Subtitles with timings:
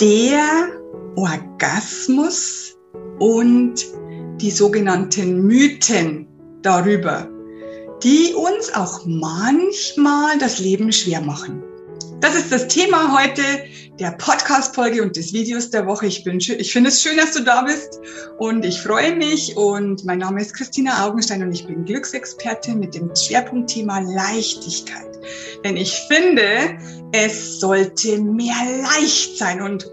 [0.00, 0.70] der
[1.16, 2.76] Orgasmus
[3.18, 3.74] und
[4.40, 6.28] die sogenannten Mythen
[6.62, 7.28] darüber,
[8.04, 11.62] die uns auch manchmal das Leben schwer machen.
[12.20, 13.42] Das ist das Thema heute
[14.00, 16.06] der Podcast-Folge und des Videos der Woche.
[16.06, 18.00] Ich, ich finde es schön, dass du da bist
[18.38, 19.56] und ich freue mich.
[19.56, 25.16] Und mein Name ist Christina Augenstein und ich bin Glücksexpertin mit dem Schwerpunktthema Leichtigkeit.
[25.64, 26.76] Denn ich finde,
[27.12, 29.88] es sollte mehr leicht sein und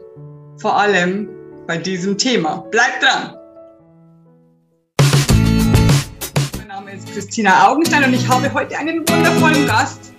[0.59, 1.29] vor allem
[1.67, 2.65] bei diesem Thema.
[2.71, 3.35] Bleib dran!
[6.57, 10.14] Mein Name ist Christina Augenstein und ich habe heute einen wundervollen Gast.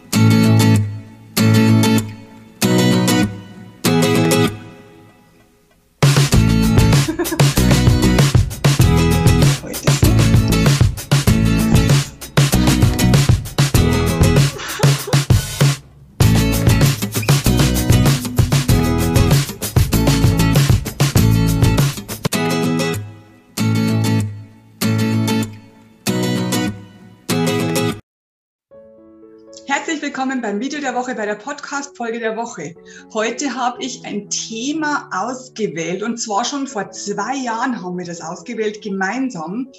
[30.17, 32.75] Willkommen beim Video der Woche, bei der Podcast-Folge der Woche.
[33.13, 38.23] Heute habe ich ein Thema ausgewählt und zwar schon vor zwei Jahren haben wir das
[38.23, 39.71] ausgewählt gemeinsam.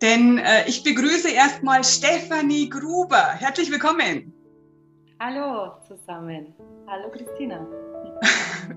[0.00, 3.32] Denn äh, ich begrüße erstmal Stefanie Gruber.
[3.32, 4.32] Herzlich willkommen.
[5.18, 6.54] Hallo zusammen.
[6.86, 7.66] Hallo Christina.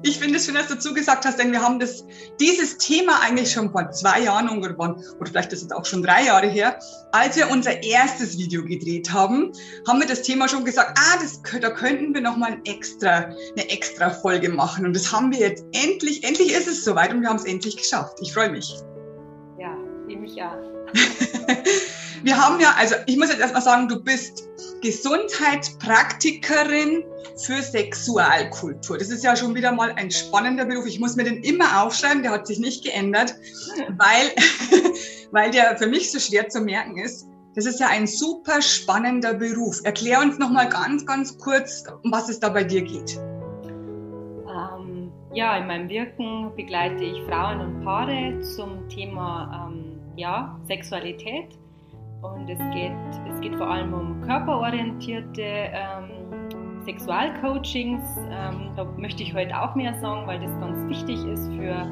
[0.01, 2.05] Ich finde es schön, dass du zugesagt hast, denn wir haben das,
[2.39, 6.25] dieses Thema eigentlich schon vor zwei Jahren ungefähr, oder vielleicht ist es auch schon drei
[6.25, 6.79] Jahre her,
[7.11, 9.51] als wir unser erstes Video gedreht haben,
[9.87, 13.69] haben wir das Thema schon gesagt, ah, das, da könnten wir nochmal ein extra, eine
[13.69, 14.85] extra Folge machen.
[14.85, 17.77] Und das haben wir jetzt endlich, endlich ist es soweit und wir haben es endlich
[17.77, 18.17] geschafft.
[18.21, 18.75] Ich freue mich.
[19.59, 20.57] Ja, ich mich auch.
[22.23, 24.49] wir haben ja, also ich muss jetzt erstmal sagen, du bist
[24.81, 27.03] Gesundheitspraktikerin
[27.37, 28.97] für Sexualkultur.
[28.97, 30.85] Das ist ja schon wieder mal ein spannender Beruf.
[30.85, 33.35] Ich muss mir den immer aufschreiben, der hat sich nicht geändert,
[33.97, 34.31] weil,
[35.31, 37.27] weil der für mich so schwer zu merken ist.
[37.55, 39.81] Das ist ja ein super spannender Beruf.
[39.83, 43.19] Erklär uns noch mal ganz, ganz kurz, um was es da bei dir geht.
[44.47, 51.59] Ähm, ja, in meinem Wirken begleite ich Frauen und Paare zum Thema ähm, ja, Sexualität
[52.23, 52.93] und es geht,
[53.31, 56.42] es geht vor allem um körperorientierte ähm,
[56.85, 58.03] Sexualcoachings.
[58.29, 61.87] Ähm, da möchte ich heute auch mehr sagen, weil das ganz wichtig ist für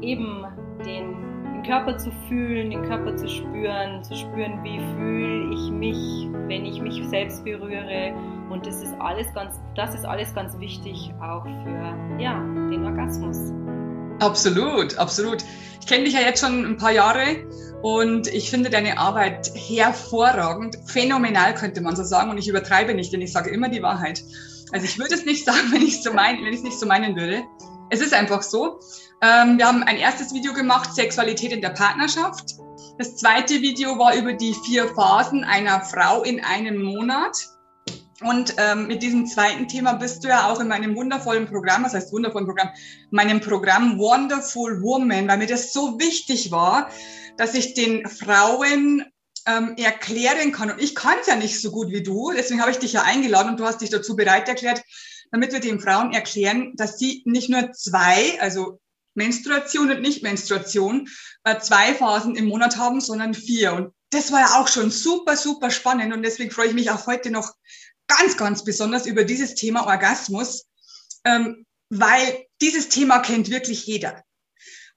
[0.00, 0.44] eben
[0.84, 1.14] den,
[1.54, 6.66] den Körper zu fühlen, den Körper zu spüren, zu spüren, wie fühle ich mich, wenn
[6.66, 8.14] ich mich selbst berühre.
[8.50, 12.40] Und das ist alles ganz, das ist alles ganz wichtig auch für ja,
[12.70, 13.52] den Orgasmus.
[14.20, 15.42] Absolut, absolut.
[15.80, 17.20] Ich kenne dich ja jetzt schon ein paar Jahre
[17.84, 23.12] und ich finde deine Arbeit hervorragend, phänomenal könnte man so sagen und ich übertreibe nicht,
[23.12, 24.24] denn ich sage immer die Wahrheit.
[24.72, 26.80] Also ich würde es nicht sagen, wenn ich es so mein, wenn ich es nicht
[26.80, 27.42] so meinen würde.
[27.90, 28.80] Es ist einfach so.
[29.20, 32.54] Ähm, wir haben ein erstes Video gemacht, Sexualität in der Partnerschaft.
[32.96, 37.36] Das zweite Video war über die vier Phasen einer Frau in einem Monat.
[38.22, 41.92] Und ähm, mit diesem zweiten Thema bist du ja auch in meinem wundervollen Programm, was
[41.92, 42.70] heißt wundervollen Programm,
[43.10, 46.88] meinem Programm Wonderful Woman, weil mir das so wichtig war,
[47.36, 49.04] dass ich den Frauen
[49.46, 50.70] ähm, erklären kann.
[50.70, 53.02] Und ich kann es ja nicht so gut wie du, deswegen habe ich dich ja
[53.02, 54.82] eingeladen und du hast dich dazu bereit erklärt,
[55.30, 58.80] damit wir den Frauen erklären, dass sie nicht nur zwei, also
[59.14, 61.08] Menstruation und Nicht-Menstruation,
[61.44, 63.72] äh, zwei Phasen im Monat haben, sondern vier.
[63.74, 67.06] Und das war ja auch schon super, super spannend und deswegen freue ich mich auch
[67.06, 67.52] heute noch
[68.06, 70.66] ganz, ganz besonders über dieses Thema Orgasmus,
[71.24, 74.22] ähm, weil dieses Thema kennt wirklich jeder.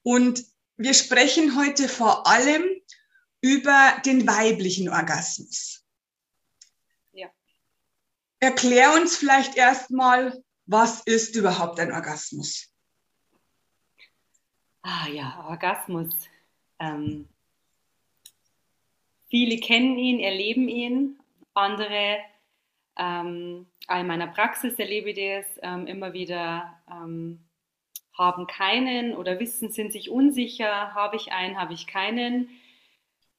[0.02, 0.44] Und
[0.78, 2.64] wir sprechen heute vor allem
[3.40, 5.84] über den weiblichen Orgasmus.
[7.12, 7.28] Ja.
[8.40, 12.72] Erklär uns vielleicht erstmal, was ist überhaupt ein Orgasmus?
[14.82, 16.14] Ah ja, Orgasmus.
[16.78, 17.28] Ähm,
[19.28, 21.18] viele kennen ihn, erleben ihn,
[21.54, 22.18] andere
[22.96, 27.47] ähm, in meiner Praxis erlebe ich das ähm, immer wieder, ähm,
[28.18, 32.50] haben keinen oder wissen, sind sich unsicher, habe ich einen, habe ich keinen.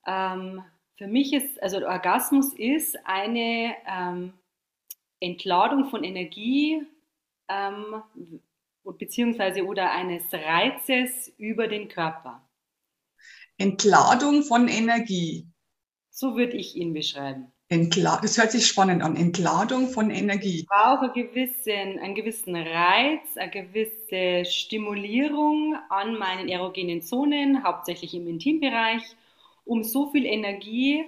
[0.07, 0.63] Ähm,
[0.97, 4.33] für mich ist, also Orgasmus ist eine ähm,
[5.19, 6.81] Entladung von Energie
[7.49, 8.01] ähm,
[8.97, 12.47] beziehungsweise oder eines Reizes über den Körper.
[13.57, 15.47] Entladung von Energie.
[16.09, 17.51] So würde ich ihn beschreiben.
[17.69, 19.15] Entla das hört sich spannend an.
[19.15, 20.61] Entladung von Energie.
[20.61, 28.15] Ich brauche einen gewissen, einen gewissen Reiz, eine gewisse Stimulierung an meinen erogenen Zonen, hauptsächlich
[28.15, 29.03] im Intimbereich,
[29.65, 31.05] um so viel Energie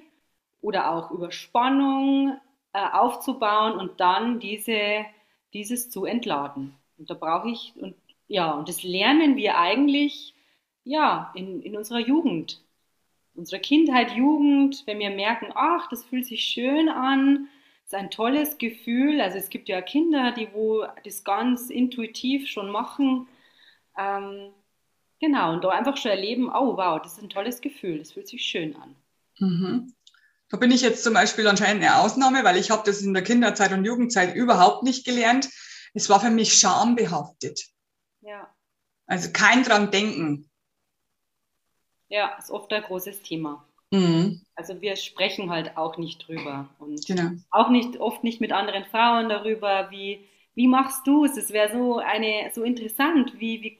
[0.61, 2.37] oder auch Überspannung
[2.73, 5.05] äh, aufzubauen und dann diese,
[5.53, 6.75] dieses zu entladen.
[6.99, 7.95] Und da brauche ich, und
[8.27, 10.35] ja, und das lernen wir eigentlich
[10.83, 12.61] ja, in, in unserer Jugend,
[13.41, 17.47] unserer Kindheit, Jugend, wenn wir merken, ach, das fühlt sich schön an,
[17.83, 19.19] ist ein tolles Gefühl.
[19.19, 23.27] Also es gibt ja Kinder, die wo das ganz intuitiv schon machen.
[23.97, 24.51] Ähm,
[25.19, 28.27] genau, und da einfach schon erleben, oh wow, das ist ein tolles Gefühl, das fühlt
[28.27, 28.95] sich schön an.
[29.39, 29.91] Mhm.
[30.49, 33.23] Da bin ich jetzt zum Beispiel anscheinend eine Ausnahme, weil ich habe das in der
[33.23, 35.49] Kinderzeit und Jugendzeit überhaupt nicht gelernt.
[35.95, 37.59] Es war für mich schambehaftet.
[38.19, 38.53] Ja.
[39.07, 40.50] Also kein dran denken.
[42.11, 43.63] Ja, ist oft ein großes Thema.
[43.91, 44.41] Mhm.
[44.55, 47.31] Also wir sprechen halt auch nicht drüber und genau.
[47.49, 50.19] auch nicht oft nicht mit anderen Frauen darüber, wie,
[50.53, 51.37] wie machst du es?
[51.37, 53.77] Es wäre so eine so interessant, wie, wie,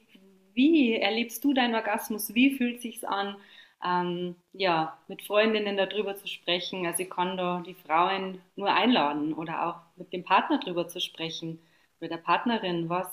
[0.54, 2.34] wie erlebst du deinen Orgasmus?
[2.34, 3.36] Wie fühlt sich's an?
[3.84, 6.86] ähm, ja, mit Freundinnen darüber zu sprechen.
[6.86, 11.00] Also ich kann da die Frauen nur einladen oder auch mit dem Partner darüber zu
[11.00, 11.58] sprechen
[12.00, 13.08] oder der Partnerin, was,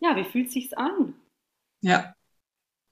[0.00, 1.14] ja, wie fühlt sich's an?
[1.80, 2.14] Ja,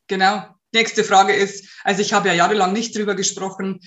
[0.07, 0.58] genau.
[0.73, 3.81] Nächste Frage ist, also ich habe ja jahrelang nicht drüber gesprochen,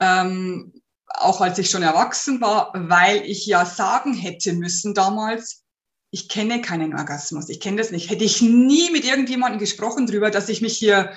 [0.00, 0.72] ähm,
[1.06, 5.64] auch als ich schon erwachsen war, weil ich ja sagen hätte müssen damals,
[6.10, 8.10] ich kenne keinen Orgasmus, ich kenne das nicht.
[8.10, 11.12] Hätte ich nie mit irgendjemandem gesprochen drüber, dass ich mich hier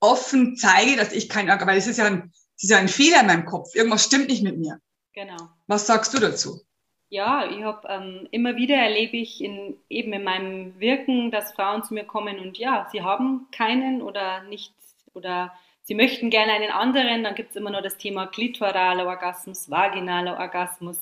[0.00, 3.20] offen zeige, dass ich kein, weil es ist ja ein, es ist ja ein Fehler
[3.20, 3.74] in meinem Kopf.
[3.74, 4.80] Irgendwas stimmt nicht mit mir.
[5.14, 5.36] Genau.
[5.66, 6.60] Was sagst du dazu?
[7.14, 11.84] Ja, ich habe ähm, immer wieder erlebe ich in, eben in meinem Wirken, dass Frauen
[11.84, 14.74] zu mir kommen und ja, sie haben keinen oder nicht
[15.12, 17.22] oder sie möchten gerne einen anderen.
[17.22, 21.00] Dann gibt es immer noch das Thema klitoraler Orgasmus, vaginaler Orgasmus.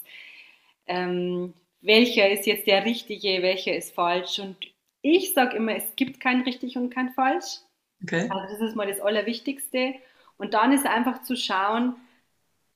[0.86, 4.38] Ähm, welcher ist jetzt der richtige, welcher ist falsch?
[4.38, 4.58] Und
[5.00, 7.60] ich sage immer, es gibt kein richtig und kein falsch.
[8.02, 8.28] Okay.
[8.28, 9.94] Also das ist mal das Allerwichtigste.
[10.36, 11.94] Und dann ist einfach zu schauen,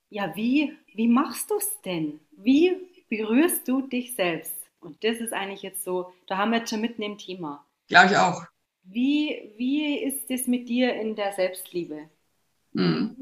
[0.08, 2.18] ja, wie, wie machst du es denn?
[2.30, 4.54] Wie berührst du dich selbst?
[4.80, 7.64] Und das ist eigentlich jetzt so, da haben wir jetzt schon mitten im Thema.
[7.88, 8.44] Ja, ich auch.
[8.84, 12.08] Wie, wie ist es mit dir in der Selbstliebe?
[12.72, 13.16] Mhm.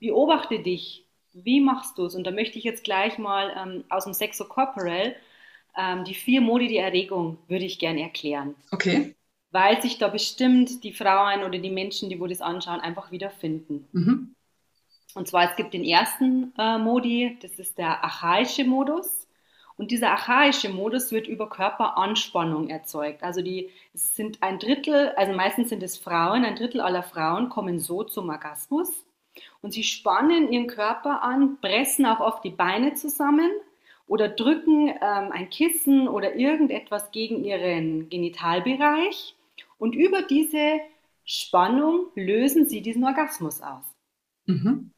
[0.00, 1.04] Beobachte dich.
[1.32, 2.14] Wie machst du es?
[2.14, 5.14] Und da möchte ich jetzt gleich mal ähm, aus dem Sexo Corporal
[5.76, 8.54] ähm, die vier Modi der Erregung würde ich gerne erklären.
[8.70, 9.14] Okay
[9.56, 13.88] weil sich da bestimmt die Frauen oder die Menschen, die wo das anschauen, einfach wiederfinden.
[13.92, 14.34] Mhm.
[15.16, 19.26] Und zwar, es gibt den ersten äh, Modi, das ist der archaische Modus.
[19.78, 23.22] Und dieser archaische Modus wird über Körperanspannung erzeugt.
[23.22, 27.48] Also die es sind ein Drittel, also meistens sind es Frauen, ein Drittel aller Frauen
[27.48, 29.06] kommen so zum Orgasmus.
[29.62, 33.50] Und sie spannen ihren Körper an, pressen auch oft die Beine zusammen
[34.06, 39.34] oder drücken ähm, ein Kissen oder irgendetwas gegen ihren Genitalbereich
[39.78, 40.80] und über diese
[41.24, 43.84] Spannung lösen sie diesen Orgasmus aus.
[44.44, 44.92] Mhm.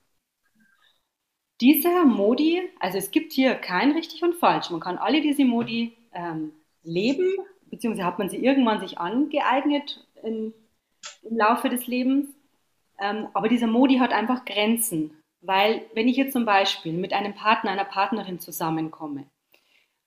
[1.60, 4.70] Dieser Modi, also es gibt hier kein richtig und falsch.
[4.70, 6.52] Man kann alle diese Modi ähm,
[6.84, 10.54] leben, beziehungsweise hat man sie irgendwann sich angeeignet in,
[11.22, 12.28] im Laufe des Lebens.
[13.00, 15.18] Ähm, aber dieser Modi hat einfach Grenzen.
[15.40, 19.26] Weil wenn ich jetzt zum Beispiel mit einem Partner, einer Partnerin zusammenkomme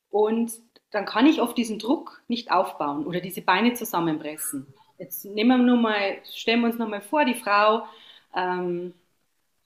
[0.10, 0.52] und
[0.92, 4.74] dann kann ich oft diesen Druck nicht aufbauen oder diese Beine zusammenpressen.
[4.98, 7.86] Jetzt nehmen wir nur mal, stellen wir uns nochmal vor, die Frau
[8.36, 8.94] ähm,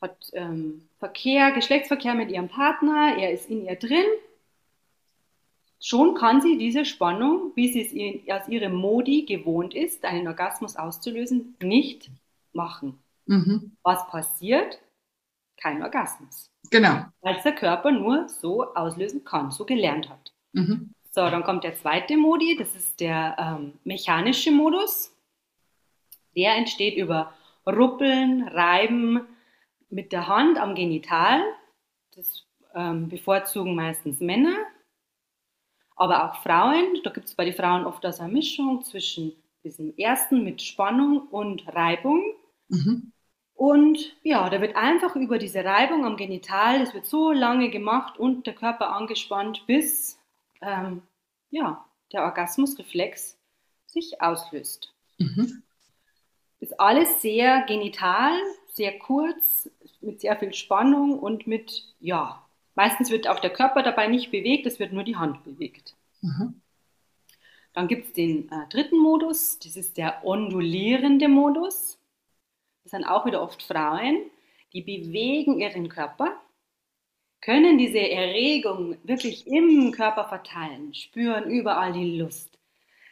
[0.02, 4.06] hat ähm, Verkehr, Geschlechtsverkehr mit ihrem Partner, er ist in ihr drin.
[5.82, 7.82] Schon kann sie diese Spannung, wie sie
[8.28, 12.10] es aus ihrem Modi gewohnt ist, einen Orgasmus auszulösen, nicht
[12.54, 13.00] machen.
[13.26, 13.78] Mhm.
[13.84, 14.80] Was passiert?
[15.58, 16.50] Kein Orgasmus.
[16.72, 17.06] Genau.
[17.22, 20.34] Weil der Körper nur so auslösen kann, so gelernt hat.
[20.54, 20.92] Mhm.
[21.12, 25.16] So, dann kommt der zweite Modi, das ist der ähm, mechanische Modus.
[26.36, 27.34] Der entsteht über
[27.66, 29.22] Ruppeln, Reiben
[29.90, 31.42] mit der Hand am Genital.
[32.16, 34.56] Das ähm, bevorzugen meistens Männer,
[35.96, 37.00] aber auch Frauen.
[37.04, 41.28] Da gibt es bei den Frauen oft also eine Mischung zwischen diesem ersten mit Spannung
[41.30, 42.24] und Reibung.
[42.68, 43.12] Mhm.
[43.54, 48.20] Und ja, da wird einfach über diese Reibung am Genital, das wird so lange gemacht
[48.20, 50.20] und der Körper angespannt, bis
[50.62, 51.02] ähm,
[51.50, 53.40] ja, der Orgasmusreflex
[53.88, 54.94] sich auslöst.
[55.20, 55.64] Mhm.
[56.60, 58.38] Ist alles sehr genital,
[58.74, 59.70] sehr kurz,
[60.06, 62.46] mit sehr viel Spannung und mit, ja,
[62.76, 65.96] meistens wird auch der Körper dabei nicht bewegt, es wird nur die Hand bewegt.
[66.22, 66.62] Mhm.
[67.74, 72.00] Dann gibt es den äh, dritten Modus, das ist der ondulierende Modus.
[72.84, 74.18] Das sind auch wieder oft Frauen,
[74.74, 76.40] die bewegen ihren Körper
[77.46, 82.58] können diese Erregung wirklich im Körper verteilen, spüren überall die Lust.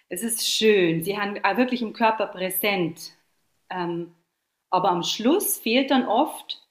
[0.10, 3.12] Es ist schön, sie haben wirklich im Körper präsent.
[3.70, 4.16] Ähm,
[4.72, 6.63] aber am Schluss fehlt dann oft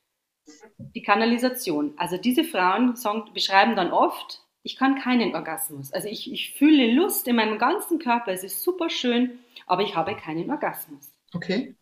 [0.78, 1.94] die Kanalisation.
[1.96, 5.92] Also diese Frauen sagen, beschreiben dann oft, ich kann keinen Orgasmus.
[5.92, 9.94] Also ich, ich fühle Lust in meinem ganzen Körper, es ist super schön, aber ich
[9.96, 11.12] habe keinen Orgasmus.
[11.34, 11.74] Okay.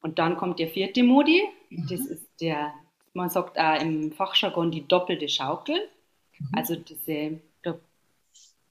[0.00, 1.86] Und dann kommt der vierte Modi, Mhm.
[1.88, 2.74] das ist der,
[3.14, 5.88] man sagt auch im Fachjargon die doppelte Schaukel.
[6.38, 6.48] Mhm.
[6.52, 7.78] Also diese, da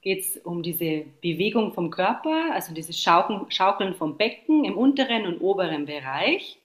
[0.01, 5.25] geht es um diese Bewegung vom Körper, also dieses Schaukeln, Schaukeln vom Becken im unteren
[5.25, 6.58] und oberen Bereich.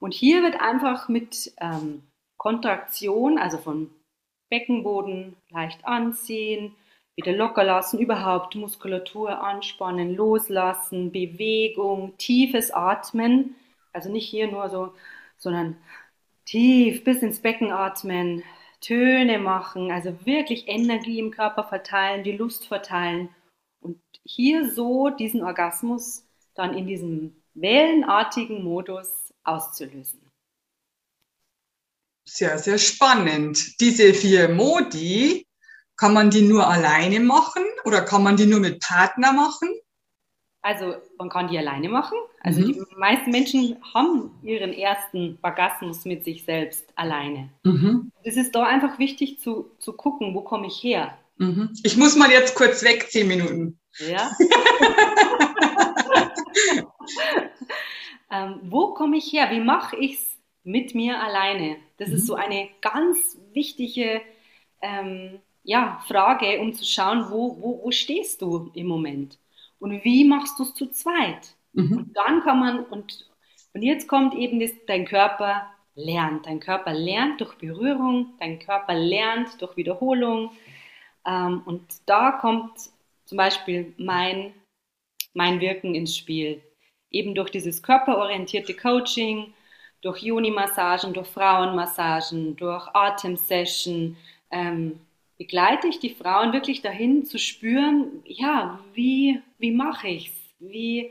[0.00, 2.02] Und hier wird einfach mit ähm,
[2.36, 3.90] Kontraktion, also von
[4.48, 6.74] Beckenboden leicht anziehen,
[7.14, 13.54] wieder locker lassen, überhaupt Muskulatur anspannen, loslassen, Bewegung, tiefes Atmen.
[13.92, 14.94] Also nicht hier nur so,
[15.36, 15.76] sondern
[16.46, 18.42] tief bis ins Becken atmen,
[18.80, 23.28] Töne machen, also wirklich Energie im Körper verteilen, die Lust verteilen
[23.80, 30.20] und hier so diesen Orgasmus dann in diesem wellenartigen Modus auszulösen.
[32.24, 33.80] Sehr, sehr spannend.
[33.80, 35.46] Diese vier Modi,
[35.96, 39.68] kann man die nur alleine machen oder kann man die nur mit Partner machen?
[40.62, 42.16] Also man kann die alleine machen.
[42.42, 42.72] Also Mhm.
[42.72, 47.50] die meisten Menschen haben ihren ersten Orgasmus mit sich selbst alleine.
[47.64, 48.12] Mhm.
[48.22, 51.18] Es ist da einfach wichtig zu, zu gucken, wo komme ich her.
[51.36, 51.70] Mhm.
[51.82, 53.78] Ich muss mal jetzt kurz weg, zehn Minuten.
[53.98, 54.30] Ja?
[58.30, 59.50] ähm, wo komme ich her?
[59.50, 61.76] Wie mache ich es mit mir alleine?
[61.98, 62.12] Das Mhm.
[62.12, 64.22] ist so eine ganz wichtige
[64.82, 69.38] ähm, ja, Frage, um zu schauen, wo, wo, wo stehst du im Moment?
[69.78, 71.54] Und wie machst du es zu zweit?
[71.74, 71.96] Mhm.
[71.96, 73.28] Und dann kann man, und,
[73.74, 76.46] und jetzt kommt eben das, dein Körper lernt.
[76.46, 80.52] Dein Körper lernt durch Berührung, dein Körper lernt durch Wiederholung.
[81.26, 82.78] Ähm, und da kommt
[83.26, 84.54] zum Beispiel mein,
[85.34, 86.62] mein Wirken ins Spiel.
[87.10, 89.52] Eben durch dieses körperorientierte Coaching,
[90.00, 94.16] durch Yoni-Massagen, durch Frauenmassagen, durch Atemsession,
[94.50, 95.00] ähm,
[95.38, 100.34] begleite ich die Frauen wirklich dahin zu spüren, ja, wie, wie mache ich es?
[100.58, 101.10] Wie,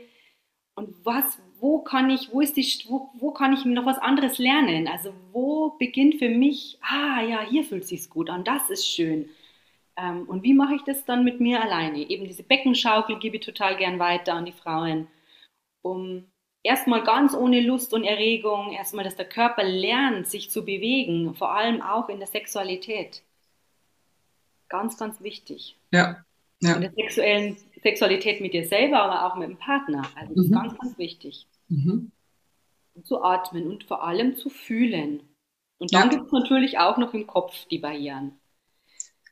[0.74, 4.38] und was, wo kann ich, wo ist die, wo, wo kann ich noch was anderes
[4.38, 4.88] lernen?
[4.88, 9.28] Also wo beginnt für mich, ah ja, hier fühlt sich's gut an, das ist schön.
[9.96, 11.98] Ähm, und wie mache ich das dann mit mir alleine?
[12.08, 15.08] Eben diese Beckenschaukel gebe ich total gern weiter an die Frauen,
[15.82, 16.30] um
[16.62, 21.52] erstmal ganz ohne Lust und Erregung, erstmal, dass der Körper lernt, sich zu bewegen, vor
[21.54, 23.22] allem auch in der Sexualität.
[24.68, 25.76] Ganz, ganz wichtig.
[25.92, 26.24] Ja.
[26.60, 26.74] ja.
[26.74, 30.02] In der sexuellen Sexualität mit dir selber, aber auch mit dem Partner.
[30.14, 30.54] Also das ist Mhm.
[30.54, 31.46] ganz, ganz wichtig.
[31.68, 32.12] Mhm.
[33.04, 35.22] Zu atmen und vor allem zu fühlen.
[35.78, 36.16] Und dann Ja.
[36.16, 38.38] gibt es natürlich auch noch im Kopf die Barrieren.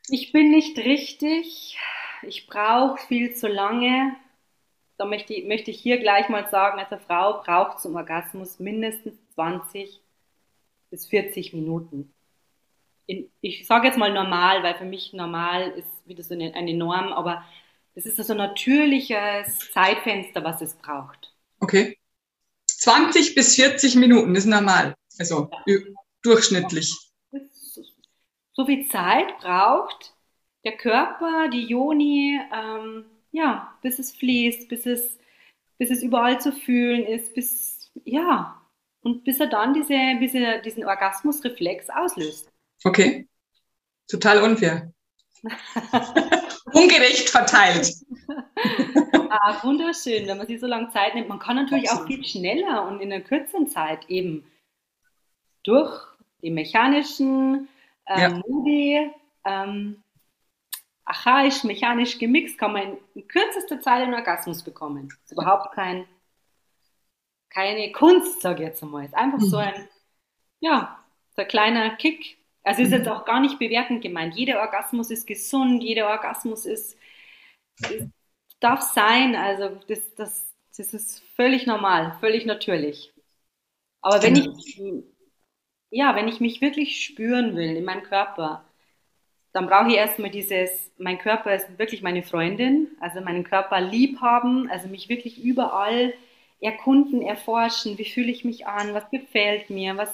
[0.09, 1.77] Ich bin nicht richtig,
[2.23, 4.15] ich brauche viel zu lange.
[4.99, 8.59] Da möchte ich, möchte ich hier gleich mal sagen, als eine Frau braucht zum Orgasmus
[8.59, 10.01] mindestens 20
[10.89, 12.13] bis 40 Minuten.
[13.05, 16.73] In, ich sage jetzt mal normal, weil für mich normal ist wieder so eine, eine
[16.73, 17.45] Norm, aber
[17.95, 21.33] das ist so ein natürliches Zeitfenster, was es braucht.
[21.61, 21.97] Okay.
[22.67, 24.95] 20 bis 40 Minuten ist normal.
[25.17, 26.93] Also ü- durchschnittlich.
[28.51, 30.13] so viel Zeit braucht
[30.65, 35.17] der Körper, die Joni, ähm, ja, bis es fließt, bis es,
[35.77, 38.61] bis es überall zu fühlen ist, bis, ja,
[39.01, 42.51] und bis er dann diese, bis er diesen Orgasmusreflex auslöst.
[42.83, 43.27] Okay.
[44.07, 44.91] Total unfair.
[46.73, 47.93] Ungerecht verteilt.
[49.31, 51.29] Ah, wunderschön, wenn man sich so lange Zeit nimmt.
[51.29, 52.13] Man kann natürlich auch Absolut.
[52.13, 54.43] viel schneller und in einer kürzeren Zeit eben
[55.63, 56.01] durch
[56.41, 57.67] die mechanischen
[58.07, 58.29] ähm, Ja.
[58.29, 59.11] Modi,
[59.45, 60.03] ähm,
[61.09, 65.17] archaisch, mechanisch gemixt, kann man in kürzester Zeit einen Orgasmus bekommen.
[65.25, 66.05] Ist überhaupt kein,
[67.49, 69.05] keine Kunst, sage ich jetzt einmal.
[69.05, 69.57] Ist einfach so Mhm.
[69.57, 69.87] ein,
[70.61, 71.03] ja,
[71.35, 72.37] so ein kleiner Kick.
[72.63, 72.93] Also ist Mhm.
[72.93, 74.35] jetzt auch gar nicht bewertend gemeint.
[74.35, 76.97] Jeder Orgasmus ist gesund, jeder Orgasmus ist,
[77.89, 78.07] ist
[78.61, 79.35] darf sein.
[79.35, 80.47] Also das, das,
[80.77, 83.13] das ist völlig normal, völlig natürlich.
[84.01, 84.83] Aber wenn ich,
[85.91, 88.65] ja, wenn ich mich wirklich spüren will in meinem Körper,
[89.51, 94.21] dann brauche ich erstmal dieses, mein Körper ist wirklich meine Freundin, also meinen Körper lieb
[94.21, 96.13] haben, also mich wirklich überall
[96.61, 100.09] erkunden, erforschen, wie fühle ich mich an, was gefällt mir, was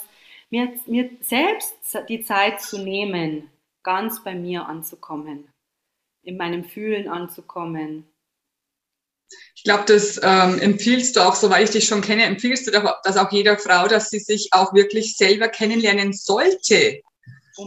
[0.49, 1.75] mir, mir selbst
[2.07, 3.49] die Zeit zu nehmen,
[3.83, 5.49] ganz bei mir anzukommen,
[6.23, 8.07] in meinem Fühlen anzukommen.
[9.55, 13.17] Ich glaube, das ähm, empfiehlst du auch, soweit ich dich schon kenne, empfiehlst du das
[13.17, 17.01] auch jeder Frau, dass sie sich auch wirklich selber kennenlernen sollte.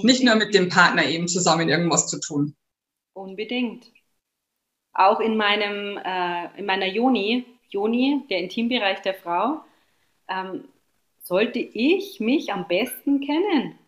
[0.03, 2.55] Nicht nur mit dem Partner eben zusammen irgendwas zu tun.
[3.15, 3.87] Unbedingt.
[4.93, 9.61] Auch in meinem, äh, in meiner Joni, Joni, der Intimbereich der Frau,
[10.29, 10.65] ähm,
[11.23, 13.79] sollte ich mich am besten kennen.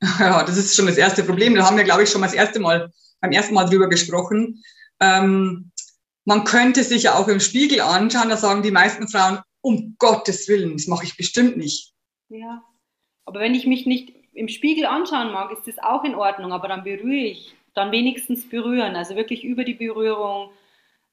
[0.18, 1.54] Ja, das ist schon das erste Problem.
[1.54, 4.62] Da haben wir, glaube ich, schon mal das erste Mal beim ersten Mal drüber gesprochen.
[5.00, 5.72] Ähm,
[6.26, 10.46] man könnte sich ja auch im Spiegel anschauen, da sagen die meisten Frauen, um Gottes
[10.48, 11.94] Willen, das mache ich bestimmt nicht.
[12.28, 12.62] Ja,
[13.24, 16.68] aber wenn ich mich nicht im Spiegel anschauen mag, ist das auch in Ordnung, aber
[16.68, 20.50] dann berühre ich, dann wenigstens berühren, also wirklich über die Berührung,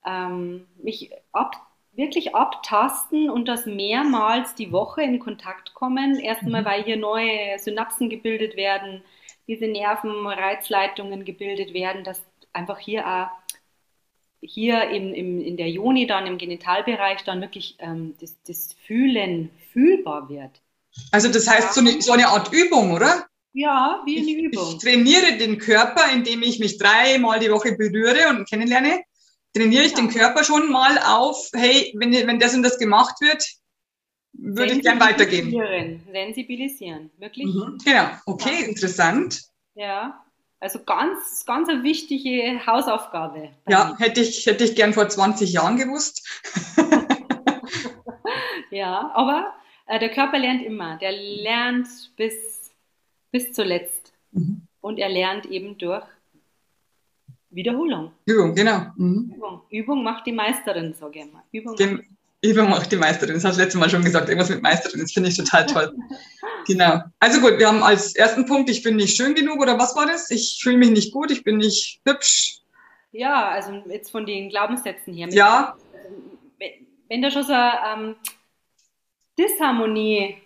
[0.06, 1.56] ähm, mich ab,
[1.94, 6.20] wirklich abtasten und das mehrmals die Woche in Kontakt kommen.
[6.20, 6.66] Erstmal, mhm.
[6.66, 9.04] weil hier neue Synapsen gebildet werden,
[9.48, 12.22] diese Nervenreizleitungen gebildet werden, dass
[12.54, 13.30] einfach hier auch
[14.44, 19.52] hier im, im, in der Joni dann im Genitalbereich dann wirklich ähm, das, das Fühlen
[19.72, 20.62] fühlbar wird.
[21.12, 23.26] Also das heißt so eine, so eine Art Übung, oder?
[23.54, 24.76] Ja, wie eine Übung.
[24.76, 29.04] Ich trainiere den Körper, indem ich mich dreimal die Woche berühre und kennenlerne.
[29.54, 29.98] Trainiere ich ja.
[29.98, 33.46] den Körper schon mal auf, hey, wenn, wenn das und das gemacht wird,
[34.34, 35.52] würde ich gern weitergehen.
[36.10, 37.48] Sensibilisieren, wirklich.
[37.48, 37.78] Mhm.
[37.84, 38.68] Genau, okay, ja.
[38.68, 39.42] interessant.
[39.76, 40.24] Ja,
[40.62, 43.50] also ganz, ganz eine wichtige Hausaufgabe.
[43.68, 46.26] Ja, hätte ich, hätte ich gern vor 20 Jahren gewusst.
[48.72, 49.54] ja, aber
[50.00, 50.98] der Körper lernt immer.
[50.98, 52.72] Der lernt bis,
[53.32, 54.14] bis zuletzt.
[54.32, 54.62] Mhm.
[54.82, 56.06] Und er lernt eben durch
[57.50, 58.12] Wiederholung.
[58.26, 58.88] Übung, genau.
[58.96, 59.34] Mhm.
[59.36, 59.62] Übung.
[59.70, 61.44] Übung macht die Meisterin, sage ich mal.
[61.52, 62.06] Übung macht,
[62.42, 63.36] Übung macht die Meisterin.
[63.36, 64.30] Das hast du letztes Mal schon gesagt.
[64.30, 65.02] Irgendwas mit Meisterin.
[65.02, 65.94] Das finde ich total toll.
[66.68, 67.02] genau.
[67.20, 70.06] Also gut, wir haben als ersten Punkt, ich bin nicht schön genug oder was war
[70.06, 70.32] das?
[70.32, 72.62] Ich fühle mich nicht gut, ich bin nicht hübsch.
[73.12, 75.28] Ja, also jetzt von den Glaubenssätzen her.
[75.32, 75.76] Ja.
[77.10, 78.16] Wenn da schon so ähm,
[79.38, 80.38] Disharmonie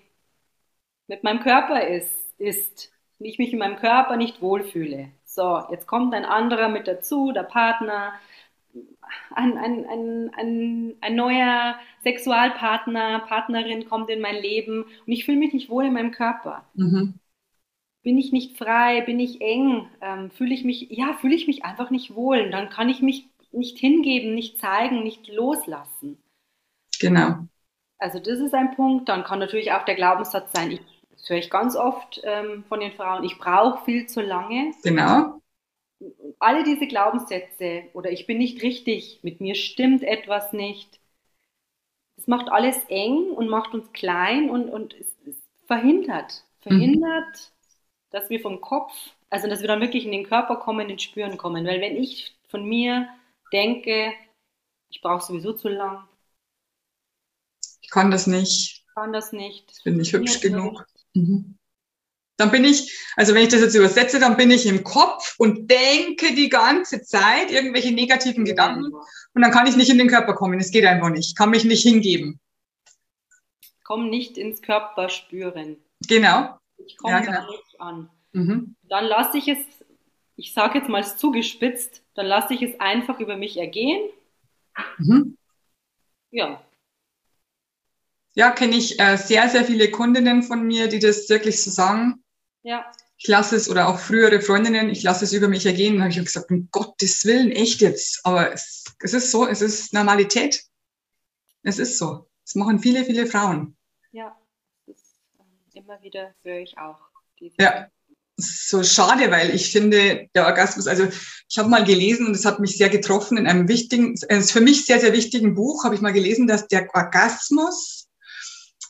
[1.08, 5.10] mit meinem Körper ist, ist, und ich mich in meinem Körper nicht wohlfühle.
[5.24, 8.14] So, jetzt kommt ein anderer mit dazu, der Partner,
[9.34, 15.38] ein, ein, ein, ein, ein neuer Sexualpartner, Partnerin kommt in mein Leben und ich fühle
[15.38, 16.66] mich nicht wohl in meinem Körper.
[16.74, 17.20] Mhm.
[18.04, 21.66] Bin ich nicht frei, bin ich eng, ähm, fühle ich mich, ja, fühle ich mich
[21.66, 22.42] einfach nicht wohl.
[22.42, 26.18] Und dann kann ich mich nicht hingeben, nicht zeigen, nicht loslassen.
[27.00, 27.48] Genau.
[28.06, 29.10] Also das ist ein Punkt.
[29.10, 32.80] Dann kann natürlich auch der Glaubenssatz sein, ich, das höre ich ganz oft ähm, von
[32.80, 34.74] den Frauen, ich brauche viel zu lange.
[34.84, 35.42] Genau.
[36.38, 41.00] Alle diese Glaubenssätze oder ich bin nicht richtig, mit mir stimmt etwas nicht.
[42.18, 48.12] Das macht alles eng und macht uns klein und, und es, es verhindert, verhindert, mhm.
[48.12, 48.94] dass wir vom Kopf,
[49.32, 51.66] also dass wir dann wirklich in den Körper kommen, ins Spüren kommen.
[51.66, 53.10] Weil wenn ich von mir
[53.52, 54.14] denke,
[54.92, 56.08] ich brauche sowieso zu lang,
[57.86, 58.84] ich kann das nicht.
[58.88, 59.72] Ich kann das nicht.
[59.78, 60.88] Ich bin nicht hübsch genug.
[61.14, 61.60] Mhm.
[62.38, 65.70] Dann bin ich, also wenn ich das jetzt übersetze, dann bin ich im Kopf und
[65.70, 70.34] denke die ganze Zeit irgendwelche negativen Gedanken und dann kann ich nicht in den Körper
[70.34, 70.60] kommen.
[70.60, 71.30] Es geht einfach nicht.
[71.30, 72.40] Ich kann mich nicht hingeben.
[73.84, 75.78] Komm nicht ins Körper spüren.
[76.08, 76.58] Genau.
[76.78, 77.52] Ich komme ja, genau.
[77.52, 78.10] nicht an.
[78.34, 78.76] Mhm.
[78.82, 79.60] Dann lasse ich es,
[80.36, 84.10] ich sage jetzt mal zugespitzt, dann lasse ich es einfach über mich ergehen.
[84.98, 85.38] Mhm.
[86.32, 86.65] Ja,
[88.36, 92.24] ja, kenne ich äh, sehr, sehr viele Kundinnen von mir, die das wirklich so sagen.
[92.64, 92.92] Ja.
[93.18, 95.94] Ich lasse es, oder auch frühere Freundinnen, ich lasse es über mich ergehen.
[95.94, 98.26] Dann habe ich auch gesagt, um Gottes Willen, echt jetzt.
[98.26, 100.64] Aber es, es ist so, es ist Normalität.
[101.64, 102.28] Es ist so.
[102.44, 103.78] Das machen viele, viele Frauen.
[104.12, 104.38] Ja,
[104.86, 107.00] das ist, ähm, immer wieder höre ich auch.
[107.58, 107.88] ja,
[108.38, 111.08] so schade, weil ich finde, der Orgasmus, also
[111.48, 114.86] ich habe mal gelesen und es hat mich sehr getroffen in einem wichtigen, für mich
[114.86, 118.05] sehr, sehr wichtigen Buch, habe ich mal gelesen, dass der Orgasmus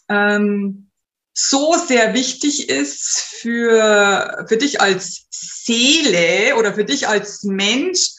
[0.09, 0.89] ähm,
[1.33, 8.11] so sehr wichtig ist für, für dich als Seele oder für dich als Mensch,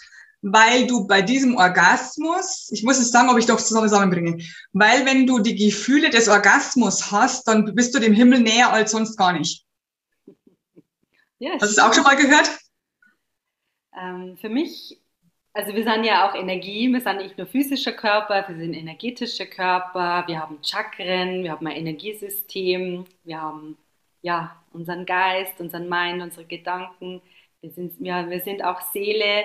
[0.43, 5.27] weil du bei diesem Orgasmus, ich muss es sagen, ob ich doch zusammenbringe, weil wenn
[5.27, 9.33] du die Gefühle des Orgasmus hast, dann bist du dem Himmel näher als sonst gar
[9.33, 9.65] nicht.
[11.39, 12.51] Ja, Hast du es auch schon mal gehört?
[13.99, 15.01] Ähm, für mich
[15.57, 19.47] also wir sind ja auch Energie, wir sind nicht nur physischer Körper, wir sind energetischer
[19.47, 23.79] Körper, wir haben Chakren, wir haben ein Energiesystem, wir haben
[24.21, 27.23] ja unseren Geist, unseren Mind, unsere Gedanken,
[27.63, 29.45] wir sind, ja, wir sind auch Seele.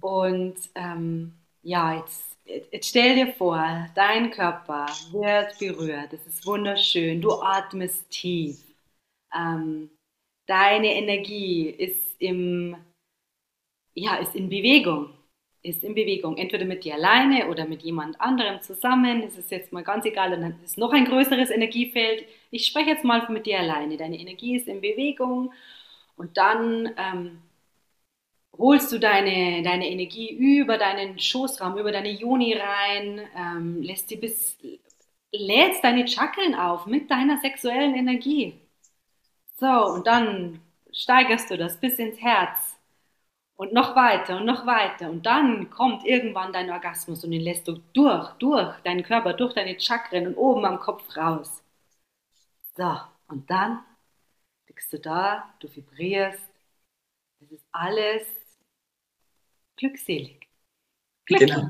[0.00, 2.38] Und ähm, ja, jetzt,
[2.72, 8.58] jetzt stell dir vor, dein Körper wird berührt, das ist wunderschön, du atmest tief,
[9.36, 9.90] ähm,
[10.46, 12.76] deine Energie ist im
[13.94, 15.15] ja, ist in Bewegung
[15.66, 19.22] ist in Bewegung, entweder mit dir alleine oder mit jemand anderem zusammen.
[19.22, 22.24] Es ist jetzt mal ganz egal, und dann ist noch ein größeres Energiefeld.
[22.50, 23.96] Ich spreche jetzt mal mit dir alleine.
[23.96, 25.52] Deine Energie ist in Bewegung
[26.16, 27.42] und dann ähm,
[28.58, 34.16] holst du deine, deine Energie über deinen Schoßraum, über deine Joni rein, ähm, lässt sie
[34.16, 34.56] bis,
[35.32, 38.54] lädst deine Chakren auf mit deiner sexuellen Energie.
[39.58, 40.60] So, und dann
[40.92, 42.75] steigerst du das bis ins Herz
[43.56, 45.10] Und noch weiter und noch weiter.
[45.10, 49.54] Und dann kommt irgendwann dein Orgasmus und den lässt du durch, durch deinen Körper, durch
[49.54, 51.62] deine Chakren und oben am Kopf raus.
[52.76, 53.82] So, und dann
[54.68, 56.50] liegst du da, du vibrierst.
[57.40, 58.26] Es ist alles
[59.76, 60.46] glückselig.
[61.24, 61.50] Glücklich.
[61.50, 61.68] Genau.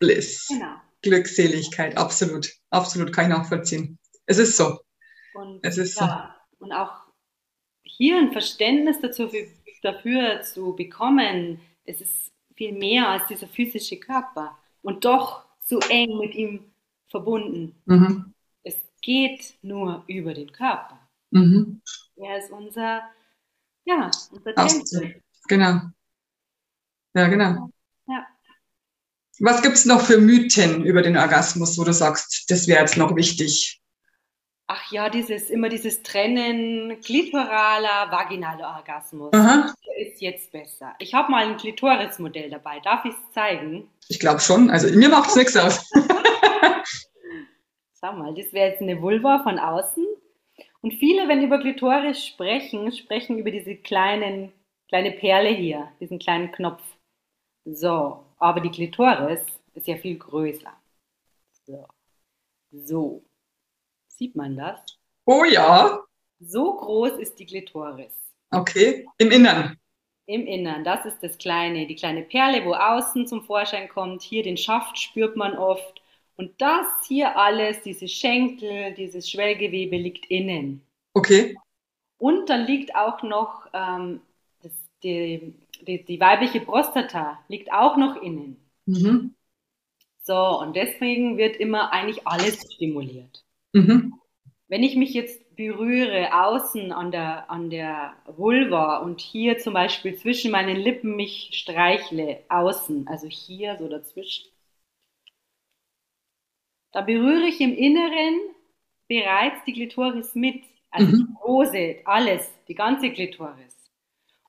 [0.00, 0.48] Bliss.
[0.48, 0.74] Genau.
[1.02, 2.52] Glückseligkeit, absolut.
[2.70, 3.98] Absolut kann ich nachvollziehen.
[4.26, 4.80] Es ist so.
[5.34, 6.64] Und, es ist ja, so.
[6.64, 7.08] und auch
[7.82, 9.32] hier ein Verständnis dazu,
[9.82, 16.18] dafür zu bekommen, es ist viel mehr als dieser physische Körper und doch so eng
[16.18, 16.64] mit ihm
[17.08, 17.74] verbunden.
[17.86, 18.34] Mhm.
[18.62, 20.98] Es geht nur über den Körper.
[21.30, 21.80] Mhm.
[22.16, 23.02] Er ist unser,
[23.84, 25.22] ja, unser Tempel.
[25.46, 25.80] Genau.
[27.14, 27.70] Ja, genau.
[28.06, 28.26] Ja.
[29.40, 32.96] Was gibt es noch für Mythen über den Orgasmus, wo du sagst, das wäre jetzt
[32.96, 33.80] noch wichtig?
[34.70, 39.32] Ach ja, dieses, immer dieses Trennen klitoraler, vaginaler Orgasmus.
[39.32, 39.72] Aha.
[39.96, 40.94] Ist jetzt besser.
[40.98, 42.78] Ich habe mal ein Klitoris-Modell dabei.
[42.80, 43.88] Darf ich es zeigen?
[44.08, 44.68] Ich glaube schon.
[44.68, 45.90] Also mir macht es nichts aus.
[47.98, 50.06] Schau mal, das wäre jetzt eine Vulva von außen.
[50.82, 54.52] Und viele, wenn über Klitoris sprechen, sprechen über diese kleinen,
[54.88, 56.82] kleine Perle hier, diesen kleinen Knopf.
[57.64, 59.40] So, aber die Klitoris
[59.72, 60.74] ist ja viel größer.
[61.64, 61.86] So.
[62.70, 63.27] so.
[64.18, 64.80] Sieht man das?
[65.26, 66.00] Oh ja.
[66.40, 68.12] So groß ist die Klitoris.
[68.50, 69.76] Okay, im Innern.
[70.26, 74.22] Im Innern, das ist das kleine, die kleine Perle, wo außen zum Vorschein kommt.
[74.22, 76.02] Hier den Schaft spürt man oft.
[76.36, 80.82] Und das hier alles, diese Schenkel, dieses Schwellgewebe liegt innen.
[81.14, 81.56] Okay.
[82.18, 84.20] Und dann liegt auch noch ähm,
[84.62, 84.72] das,
[85.04, 88.56] die, die, die, weibliche Prostata, liegt auch noch innen.
[88.86, 89.36] Mhm.
[90.22, 93.44] So, und deswegen wird immer eigentlich alles stimuliert.
[93.72, 94.14] Mhm.
[94.68, 100.14] Wenn ich mich jetzt berühre außen an der, an der Vulva und hier zum Beispiel
[100.16, 104.48] zwischen meinen Lippen mich streichle, außen, also hier so dazwischen,
[106.92, 108.38] da berühre ich im Inneren
[109.08, 111.16] bereits die Klitoris mit, also mhm.
[111.16, 113.90] die große, alles, die ganze Klitoris.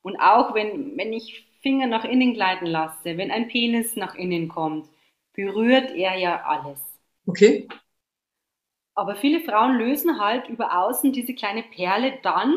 [0.01, 4.47] Und auch wenn, wenn ich Finger nach innen gleiten lasse, wenn ein Penis nach innen
[4.47, 4.87] kommt,
[5.33, 6.79] berührt er ja alles.
[7.25, 7.67] Okay.
[8.99, 12.53] Aber viele Frauen lösen halt über außen diese kleine Perle dann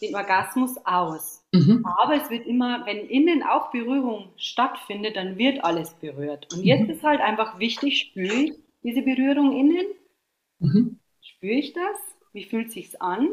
[0.00, 1.46] den Orgasmus aus.
[1.52, 1.86] Mhm.
[1.86, 6.52] Aber es wird immer, wenn innen auch Berührung stattfindet, dann wird alles berührt.
[6.52, 6.90] Und jetzt mhm.
[6.90, 9.86] ist halt einfach wichtig, spüre ich diese Berührung innen?
[10.58, 10.98] Mhm.
[11.22, 11.96] Spüre ich das?
[12.32, 13.28] Wie fühlt sich's an?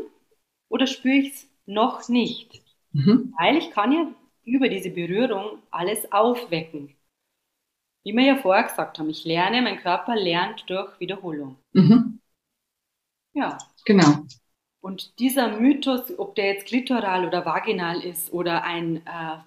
[0.70, 2.62] Oder spüre ich es noch nicht?
[2.92, 3.34] Mhm.
[3.40, 4.08] Weil ich kann ja
[4.46, 6.96] über diese Berührung alles aufwecken.
[8.04, 11.56] Wie wir ja vorher gesagt haben, ich lerne, mein Körper lernt durch Wiederholung.
[11.74, 12.21] Mhm.
[13.34, 13.58] Ja.
[13.86, 14.26] Genau.
[14.82, 19.38] Und dieser Mythos, ob der jetzt klitoral oder vaginal ist oder ein äh,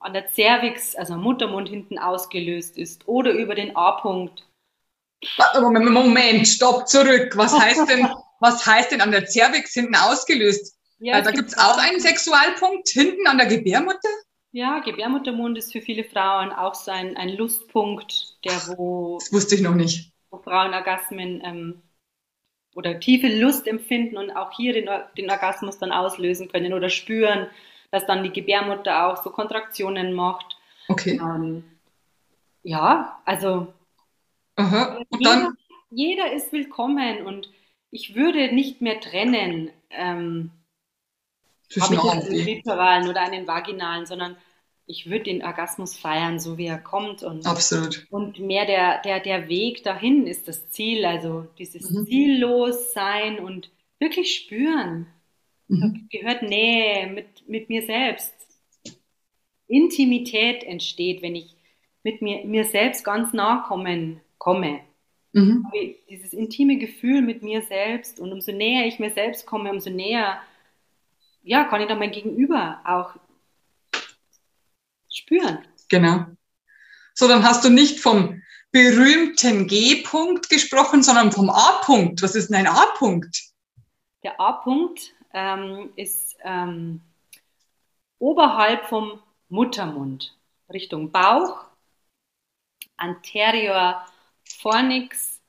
[0.00, 4.46] an der Cervix, also am Muttermund hinten ausgelöst ist oder über den A-Punkt.
[5.62, 7.36] Moment, stopp, zurück.
[7.36, 8.08] Was heißt denn,
[8.40, 10.76] was heißt denn an der Cervix hinten ausgelöst?
[10.98, 14.08] Ja, da gibt es auch einen Sexualpunkt hinten an der Gebärmutter?
[14.52, 19.18] Ja, Gebärmuttermund ist für viele Frauen auch so ein, ein Lustpunkt, der wo.
[19.18, 20.12] Das wusste ich noch nicht.
[20.30, 21.82] Wo Frauen Orgasmen ähm,
[22.74, 27.48] oder tiefe Lust empfinden und auch hier den, den Orgasmus dann auslösen können oder spüren,
[27.90, 30.56] dass dann die Gebärmutter auch so Kontraktionen macht.
[30.88, 31.20] Okay.
[31.20, 31.64] Ähm,
[32.62, 33.72] ja, also
[34.56, 34.98] Aha.
[35.08, 35.56] Und jeder, dann?
[35.90, 37.50] jeder ist willkommen und
[37.90, 40.50] ich würde nicht mehr trennen, ähm,
[41.80, 44.36] habe ich einen litoralen oder einen vaginalen, sondern
[44.90, 47.22] ich würde den Orgasmus feiern, so wie er kommt.
[47.22, 48.06] Und, Absolut.
[48.10, 52.06] Und mehr der, der, der Weg dahin ist das Ziel, also dieses mhm.
[52.06, 55.06] ziellos sein und wirklich spüren.
[55.68, 56.08] Mhm.
[56.10, 58.34] Gehört Nähe mit, mit mir selbst.
[59.68, 61.56] Intimität entsteht, wenn ich
[62.02, 64.80] mit mir, mir selbst ganz nah kommen, komme.
[65.32, 65.64] Mhm.
[66.08, 70.40] Dieses intime Gefühl mit mir selbst und umso näher ich mir selbst komme, umso näher
[71.42, 73.14] ja, kann ich dann mein Gegenüber auch
[75.30, 75.58] spüren.
[75.88, 76.26] Genau.
[77.14, 82.22] So, dann hast du nicht vom berühmten G-Punkt gesprochen, sondern vom A-Punkt.
[82.22, 83.42] Was ist denn ein A-Punkt?
[84.22, 87.00] Der A-Punkt ähm, ist ähm,
[88.18, 90.36] oberhalb vom Muttermund,
[90.72, 91.64] Richtung Bauch,
[92.96, 94.04] anterior
[94.44, 95.40] fornix,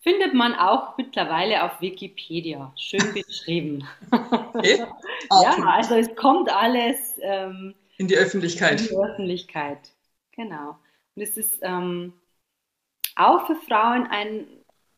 [0.00, 2.72] findet man auch mittlerweile auf Wikipedia.
[2.76, 3.86] Schön beschrieben.
[4.10, 4.84] Okay.
[5.30, 7.14] ja, also es kommt alles.
[7.20, 8.80] Ähm, in die Öffentlichkeit.
[8.80, 9.92] In die Öffentlichkeit,
[10.32, 10.78] genau.
[11.14, 12.12] Und es ist ähm,
[13.16, 14.46] auch für Frauen ein,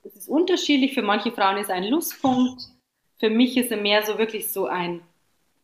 [0.02, 2.62] es ist unterschiedlich, für manche Frauen ist ein Lustpunkt,
[3.18, 5.02] für mich ist er mehr so wirklich so ein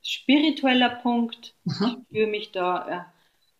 [0.02, 1.54] spiritueller Punkt.
[1.64, 1.72] Mhm.
[1.86, 3.12] Ich spüre mich da, ja,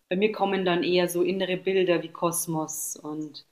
[0.08, 3.44] bei mir kommen dann eher so innere Bilder wie Kosmos und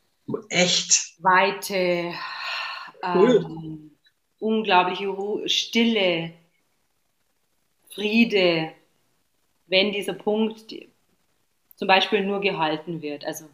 [0.51, 1.15] Echt?
[1.19, 2.13] Weite,
[3.15, 3.45] Cool.
[3.45, 3.91] ähm,
[4.39, 6.33] unglaubliche Ruhe, Stille,
[7.95, 8.73] Friede,
[9.73, 10.67] wenn dieser Punkt
[11.77, 13.25] zum Beispiel nur gehalten wird.
[13.25, 13.47] Also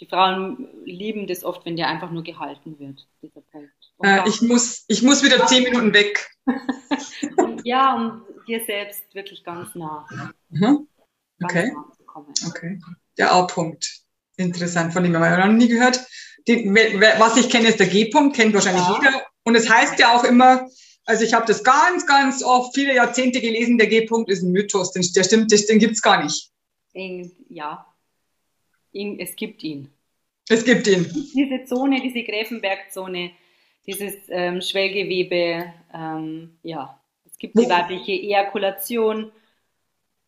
[0.00, 3.70] die Frauen lieben das oft, wenn der einfach nur gehalten wird, dieser Punkt.
[4.02, 6.28] Äh, ich, muss, ich muss wieder zehn Minuten weg.
[7.36, 10.06] und, ja, um dir selbst wirklich ganz nah,
[10.50, 10.88] Mhm.
[11.38, 11.72] ganz Okay.
[11.72, 12.34] nah zu kommen.
[12.48, 12.80] Okay.
[13.16, 14.00] Der A-Punkt.
[14.36, 16.00] Interessant, von dem haben wir noch nie gehört.
[16.48, 18.98] Den, was ich kenne, ist der G-Punkt, kennt wahrscheinlich Ja.
[19.00, 19.22] jeder.
[19.44, 20.68] Und es heißt ja auch immer,
[21.04, 24.92] also ich habe das ganz, ganz oft, viele Jahrzehnte gelesen, der G-Punkt ist ein Mythos,
[24.92, 26.50] den, der stimmt, den gibt's gar nicht.
[26.92, 27.86] In, ja,
[28.92, 29.90] in, es gibt ihn.
[30.48, 31.10] Es gibt ihn.
[31.34, 33.30] Diese Zone, diese Gräfenbergzone,
[33.86, 39.32] dieses ähm, Schwellgewebe, ähm, ja, es gibt die weibliche Ejakulation.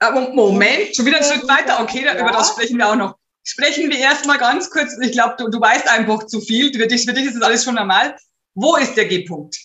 [0.01, 1.81] Aber Moment, schon wieder einen Schritt weiter.
[1.81, 2.19] Okay, Ja.
[2.19, 3.17] über das sprechen wir auch noch.
[3.45, 4.97] Sprechen wir erstmal ganz kurz.
[5.03, 6.73] Ich glaube, du, du weißt einfach zu viel.
[6.73, 8.17] Für dich, für dich ist das alles schon normal.
[8.55, 9.57] Wo ist der G-Punkt?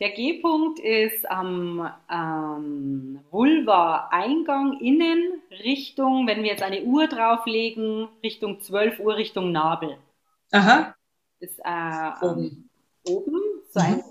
[0.00, 8.60] Der G-Punkt ist am ähm, Vulva-Eingang innen, Richtung, wenn wir jetzt eine Uhr drauflegen, Richtung
[8.60, 9.96] 12 Uhr, Richtung Nabel.
[10.50, 10.94] Aha.
[11.38, 12.68] Ist äh, Oben.
[13.06, 14.02] oben so ein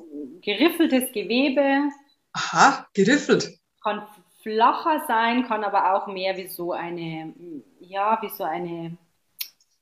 [0.41, 1.89] geriffeltes Gewebe,
[2.33, 3.49] Aha, geriffelt.
[3.83, 4.07] kann
[4.41, 7.33] flacher sein, kann aber auch mehr wie so eine,
[7.79, 8.97] ja, wie so eine.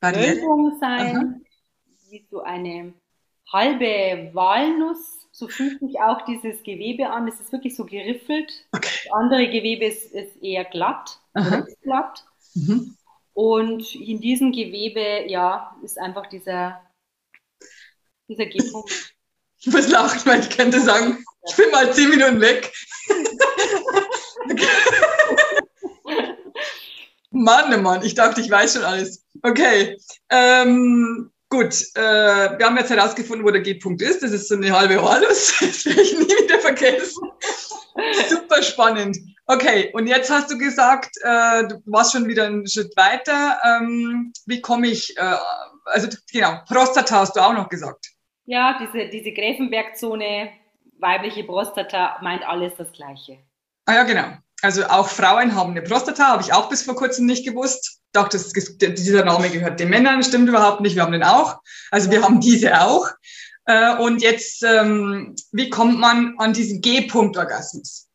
[0.02, 1.44] Wölbung sein,
[2.08, 2.94] wie so eine
[3.52, 5.19] halbe Walnuss.
[5.40, 7.26] So fühlt sich auch dieses Gewebe an.
[7.26, 8.52] Es ist wirklich so geriffelt.
[8.72, 8.90] Okay.
[9.04, 12.26] Das andere Gewebe ist, ist eher glatt, ist glatt.
[12.52, 12.94] Mhm.
[13.32, 16.82] Und in diesem Gewebe, ja, ist einfach dieser,
[18.28, 18.92] dieser G-Punkt.
[19.62, 22.72] Ich muss lachen, weil ich könnte sagen, ich bin mal zehn Minuten weg.
[27.30, 29.22] Mann, oh Mann, ich dachte, ich weiß schon alles.
[29.42, 29.98] Okay,
[30.30, 31.74] ähm, gut.
[31.94, 34.22] Äh, wir haben jetzt herausgefunden, wo der G-Punkt ist.
[34.22, 35.54] Das ist so eine halbe Walnuss.
[35.60, 37.30] Das werde ich nie wieder vergessen.
[38.28, 39.18] Super spannend.
[39.46, 43.58] Okay, und jetzt hast du gesagt, äh, du warst schon wieder einen Schritt weiter.
[43.64, 45.34] Ähm, wie komme ich, äh,
[45.86, 48.12] also genau, Prostata hast du auch noch gesagt.
[48.44, 50.50] Ja, diese, diese Gräfenbergzone,
[50.98, 53.38] weibliche Prostata, meint alles das Gleiche.
[53.86, 54.36] Ah ja, genau.
[54.62, 57.99] Also auch Frauen haben eine Prostata, habe ich auch bis vor kurzem nicht gewusst.
[58.12, 61.60] Dachte, das, dieser Name gehört den Männern, stimmt überhaupt nicht, wir haben den auch.
[61.90, 63.08] Also wir haben diese auch.
[63.66, 68.08] Äh, Und jetzt, ähm, wie kommt man an diesen G-Punkt-Orgasmus?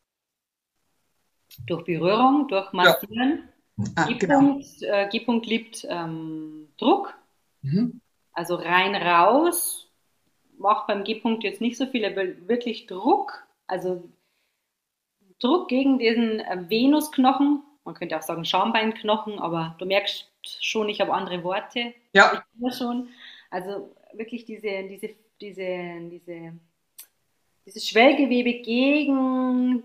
[1.66, 3.48] Durch Berührung, durch Massieren.
[3.94, 4.40] Ah, genau.
[4.58, 7.14] G-Punkt äh, G-Punkt liebt ähm, Druck,
[7.62, 8.00] Mhm.
[8.32, 9.88] also rein raus.
[10.58, 14.08] Macht beim G-Punkt jetzt nicht so viel, aber wirklich Druck, also
[15.38, 17.62] Druck gegen diesen äh, Venusknochen.
[17.86, 20.28] Man könnte auch sagen Schambeinknochen, aber du merkst
[20.60, 21.94] schon, ich habe andere Worte.
[22.12, 22.44] Ja,
[22.76, 23.08] schon.
[23.48, 26.52] Also wirklich diese, diese, diese, diese,
[27.64, 29.84] dieses Schwellgewebe gegen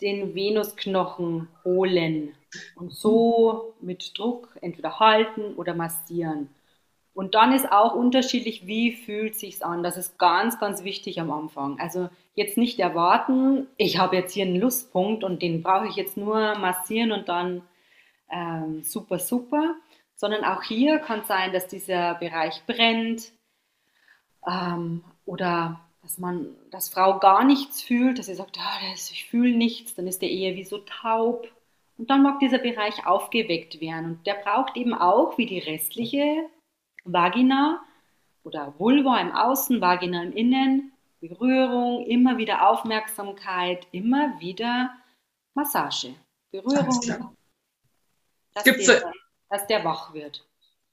[0.00, 2.34] den Venusknochen holen
[2.74, 6.48] und so mit Druck entweder halten oder massieren.
[7.12, 9.82] Und dann ist auch unterschiedlich, wie fühlt sich's an.
[9.82, 11.78] Das ist ganz, ganz wichtig am Anfang.
[11.78, 12.08] Also
[12.40, 16.56] jetzt nicht erwarten, ich habe jetzt hier einen Lustpunkt und den brauche ich jetzt nur
[16.58, 17.62] massieren und dann
[18.30, 19.76] ähm, super, super.
[20.16, 23.32] Sondern auch hier kann sein, dass dieser Bereich brennt
[24.46, 29.26] ähm, oder dass man, dass Frau gar nichts fühlt, dass sie sagt, ah, das, ich
[29.26, 31.48] fühle nichts, dann ist der eher wie so taub.
[31.98, 34.12] Und dann mag dieser Bereich aufgeweckt werden.
[34.12, 36.46] Und der braucht eben auch, wie die restliche
[37.04, 37.82] Vagina
[38.42, 44.90] oder Vulva im Außen, Vagina im Innen, Berührung, immer wieder Aufmerksamkeit, immer wieder
[45.54, 46.14] Massage.
[46.50, 47.00] Berührung,
[48.54, 49.12] dass, Gibt's der,
[49.48, 50.46] dass der wach wird.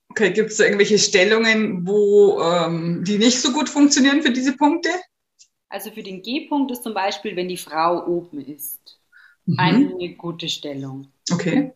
[0.09, 0.31] okay.
[0.31, 4.89] Gibt es da irgendwelche Stellungen, wo ähm, die nicht so gut funktionieren für diese Punkte?
[5.69, 8.99] Also für den G-Punkt ist zum Beispiel, wenn die Frau oben ist,
[9.49, 9.59] Mhm.
[9.59, 11.07] eine gute Stellung.
[11.31, 11.71] Okay.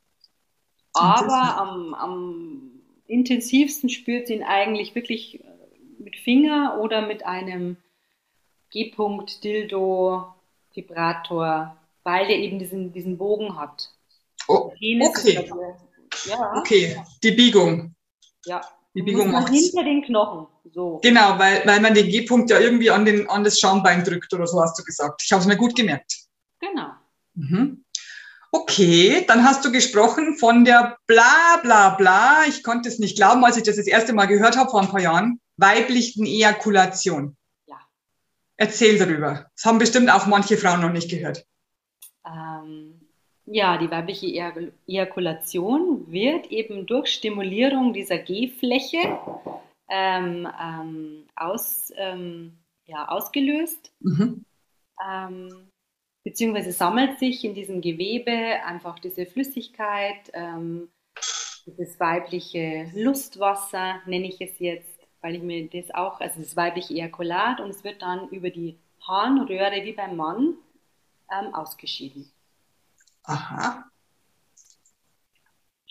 [0.94, 2.72] Aber am, am
[3.08, 5.48] intensivsten spürt sie ihn eigentlich wirklich äh,
[5.98, 7.78] mit Finger oder mit einem
[8.72, 10.34] G-Punkt, Dildo,
[10.74, 13.90] Vibrator, weil der eben diesen, diesen Bogen hat.
[14.48, 15.50] Oh, okay.
[16.26, 17.94] ja, okay, die Biegung.
[18.46, 18.62] ja.
[18.94, 19.58] Die Biegung man macht's.
[19.58, 20.48] hinter den Knochen.
[20.74, 21.00] So.
[21.02, 24.46] Genau, weil, weil man den G-Punkt ja irgendwie an, den, an das Schambein drückt oder
[24.46, 25.22] so hast du gesagt.
[25.24, 26.26] Ich habe es mir gut gemerkt.
[26.60, 26.90] Genau.
[27.34, 27.86] Mhm.
[28.52, 33.46] Okay, dann hast du gesprochen von der bla bla bla, ich konnte es nicht glauben,
[33.46, 37.38] als ich das das erste Mal gehört habe vor ein paar Jahren, weiblichen Ejakulation.
[38.62, 39.48] Erzähl darüber.
[39.56, 41.46] Das haben bestimmt auch manche Frauen noch nicht gehört.
[42.26, 43.02] Ähm,
[43.46, 44.28] Ja, die weibliche
[44.88, 49.20] Ejakulation wird eben durch Stimulierung dieser G-Fläche
[49.90, 52.54] ähm, ähm, aus, ähm,
[52.86, 53.92] ja, ausgelöst.
[54.00, 54.46] Mhm.
[55.06, 55.70] Ähm,
[56.24, 60.90] beziehungsweise sammelt sich in diesem Gewebe einfach diese Flüssigkeit, ähm,
[61.66, 64.91] dieses weibliche Lustwasser, nenne ich es jetzt,
[65.22, 68.78] weil ich mir das auch, also das weibliche Ejakulat und es wird dann über die
[69.08, 70.56] Harnröhre wie beim Mann
[71.32, 72.32] ähm, ausgeschieden.
[73.24, 73.86] Aha.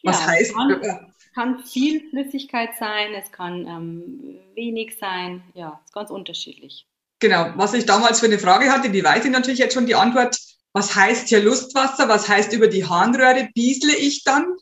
[0.02, 0.54] Was ja, heißt?
[0.54, 0.98] Kann, äh,
[1.34, 6.86] kann viel Flüssigkeit sein, es kann ähm, wenig sein, ja, ist ganz unterschiedlich.
[7.20, 9.94] Genau, was ich damals für eine Frage hatte, die weiß ich natürlich jetzt schon die
[9.94, 10.38] Antwort.
[10.72, 12.08] Was heißt hier Lustwasser?
[12.08, 13.48] Was heißt über die Harnröhre?
[13.54, 14.56] Biesle ich dann?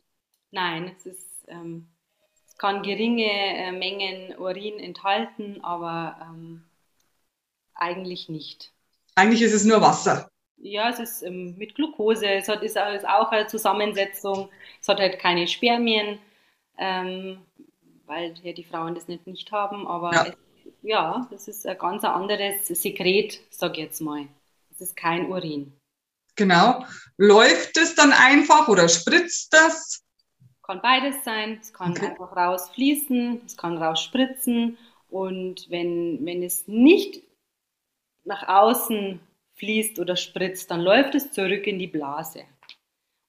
[0.50, 1.88] Nein, es ist, ähm,
[2.58, 6.64] kann geringe äh, Mengen Urin enthalten, aber ähm,
[7.74, 8.72] eigentlich nicht.
[9.14, 10.28] Eigentlich ist es nur Wasser.
[10.56, 14.98] Ja, es ist ähm, mit Glucose, es hat, ist, ist, auch eine Zusammensetzung, es hat
[14.98, 16.18] halt keine Spermien,
[16.76, 17.38] ähm,
[18.06, 20.26] weil ja die Frauen das nicht, nicht haben, aber ja.
[20.26, 20.34] Es,
[20.82, 24.26] ja, das ist ein ganz anderes Sekret, sag ich jetzt mal.
[24.72, 25.72] Es ist kein Urin.
[26.36, 26.84] Genau.
[27.16, 30.04] Läuft es dann einfach oder spritzt das?
[30.68, 31.58] Kann beides sein.
[31.62, 32.08] Es kann okay.
[32.08, 34.76] einfach rausfließen, es kann rausspritzen.
[35.08, 37.22] Und wenn, wenn es nicht
[38.24, 39.18] nach außen
[39.54, 42.44] fließt oder spritzt, dann läuft es zurück in die Blase.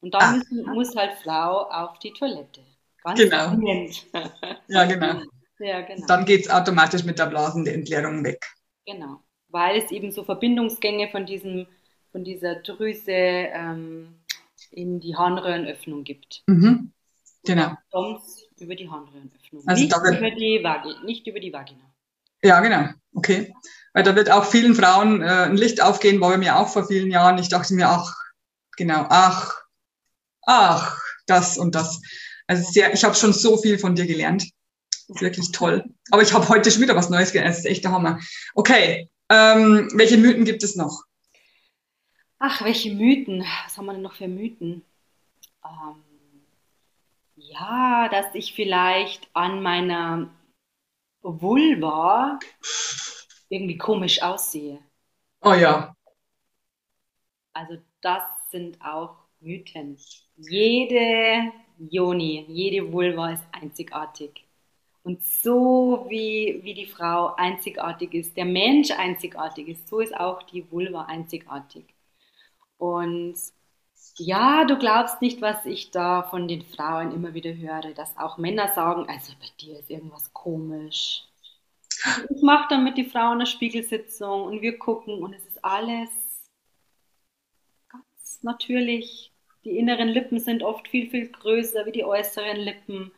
[0.01, 0.73] Und dann ah.
[0.73, 2.61] muss halt Frau auf die Toilette.
[3.03, 3.53] Ganz genau.
[4.67, 5.21] ja, genau.
[5.59, 6.07] Ja, genau.
[6.07, 8.45] Dann geht es automatisch mit der Blasenentleerung weg.
[8.85, 11.67] Genau, weil es eben so Verbindungsgänge von, diesem,
[12.11, 14.15] von dieser Drüse ähm,
[14.71, 16.43] in die Harnröhrenöffnung gibt.
[16.47, 16.91] Mhm.
[17.49, 17.75] Genau.
[17.89, 19.63] Sonst über die Harnröhrenöffnung.
[19.65, 21.81] Also nicht, über die Vagina, nicht über die Vagina.
[22.43, 22.89] Ja, genau.
[23.15, 23.51] Okay.
[23.91, 26.85] Weil da wird auch vielen Frauen äh, ein Licht aufgehen, war bei mir auch vor
[26.85, 27.39] vielen Jahren.
[27.39, 28.15] Ich dachte mir, ach,
[28.77, 29.63] genau, ach,
[30.43, 31.99] ach, das und das.
[32.45, 34.43] Also sehr, ich habe schon so viel von dir gelernt.
[34.91, 35.83] Das ist wirklich toll.
[36.11, 37.49] Aber ich habe heute schon wieder was Neues gelernt.
[37.49, 38.19] Das ist echt der Hammer.
[38.53, 41.01] Okay, ähm, welche Mythen gibt es noch?
[42.37, 43.43] Ach, welche Mythen?
[43.65, 44.83] Was haben wir denn noch für Mythen?
[45.65, 46.03] Ähm,
[47.51, 50.29] ja, dass ich vielleicht an meiner
[51.21, 52.39] Vulva
[53.49, 54.79] irgendwie komisch aussehe.
[55.41, 55.95] Oh ja.
[57.53, 59.97] Also das sind auch Mythen.
[60.37, 64.45] Jede Joni, jede Vulva ist einzigartig.
[65.03, 70.43] Und so wie, wie die Frau einzigartig ist, der Mensch einzigartig ist, so ist auch
[70.43, 71.85] die Vulva einzigartig.
[72.77, 73.35] Und
[74.17, 78.37] ja, du glaubst nicht, was ich da von den Frauen immer wieder höre, dass auch
[78.37, 81.23] Männer sagen, also bei dir ist irgendwas komisch.
[82.29, 86.09] Ich mache dann mit die Frauen eine Spiegelsitzung und wir gucken und es ist alles
[87.89, 89.31] ganz natürlich.
[89.65, 93.11] Die inneren Lippen sind oft viel, viel größer wie die äußeren Lippen.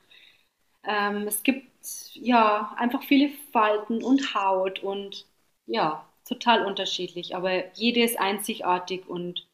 [0.83, 1.67] Ähm, es gibt
[2.13, 5.27] ja einfach viele Falten und Haut und
[5.67, 9.47] ja, total unterschiedlich, aber jede ist einzigartig und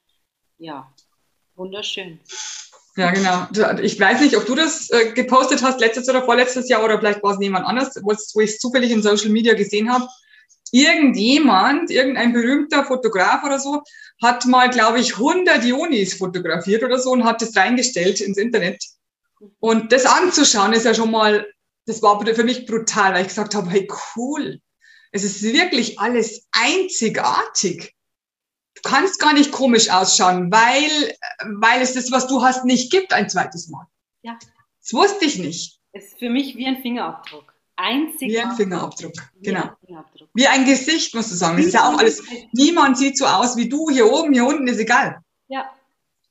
[0.57, 0.91] ja,
[1.57, 2.19] wunderschön.
[2.97, 3.47] Ja, genau.
[3.81, 7.21] Ich weiß nicht, ob du das äh, gepostet hast, letztes oder vorletztes Jahr, oder vielleicht
[7.21, 10.07] war es jemand anders, wo ich es zufällig in Social Media gesehen habe.
[10.71, 13.83] Irgendjemand, irgendein berühmter Fotograf oder so,
[14.21, 18.83] hat mal, glaube ich, 100 Ionis fotografiert oder so und hat das reingestellt ins Internet.
[19.59, 21.47] Und das anzuschauen ist ja schon mal,
[21.85, 24.59] das war für mich brutal, weil ich gesagt habe, hey, cool.
[25.11, 27.93] Es ist wirklich alles einzigartig
[28.83, 31.15] du kannst gar nicht komisch ausschauen, weil,
[31.59, 33.85] weil es das, was du hast, nicht gibt ein zweites Mal.
[34.21, 34.37] Ja.
[34.81, 35.79] Das wusste ich nicht.
[35.91, 37.53] Es ist für mich wie ein Fingerabdruck.
[37.75, 38.29] Einzig.
[38.29, 39.59] Wie ein Fingerabdruck, genau.
[39.59, 40.29] Wie ein, Fingerabdruck.
[40.33, 41.57] Wie ein Gesicht, musst du sagen.
[41.57, 42.23] Das ist ja auch alles.
[42.51, 43.89] Niemand sieht so aus wie du.
[43.89, 45.19] Hier oben, hier unten ist egal.
[45.47, 45.69] Ja.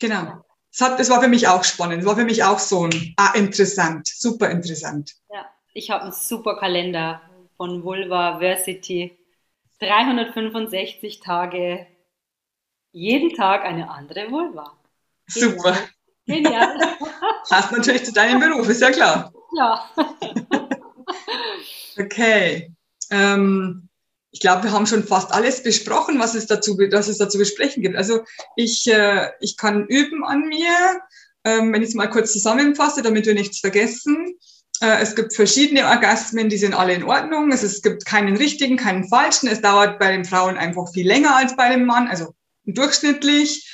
[0.00, 0.44] Genau.
[0.72, 1.98] Das, hat, das war für mich auch spannend.
[1.98, 5.12] Das war für mich auch so ein, ah, interessant, super interessant.
[5.32, 7.22] Ja, ich habe einen super Kalender
[7.56, 9.16] von Vulva Versity.
[9.78, 11.86] 365 Tage
[12.96, 14.72] jeden Tag eine andere Vulva.
[15.26, 15.76] Super.
[16.24, 16.96] Genial.
[17.48, 19.32] Passt natürlich zu deinem Beruf, ist ja klar.
[19.54, 19.90] Ja.
[21.98, 22.72] okay.
[23.10, 23.90] Ähm,
[24.30, 27.82] ich glaube, wir haben schon fast alles besprochen, was es dazu, was es dazu besprechen
[27.82, 27.96] gibt.
[27.96, 28.20] Also
[28.56, 31.02] ich, äh, ich kann üben an mir,
[31.44, 34.38] ähm, wenn ich es mal kurz zusammenfasse, damit wir nichts vergessen.
[34.80, 37.52] Äh, es gibt verschiedene Orgasmen, die sind alle in Ordnung.
[37.52, 39.48] Es, es gibt keinen richtigen, keinen falschen.
[39.48, 42.08] Es dauert bei den Frauen einfach viel länger als bei dem Mann.
[42.08, 42.34] Also
[42.66, 43.70] durchschnittlich.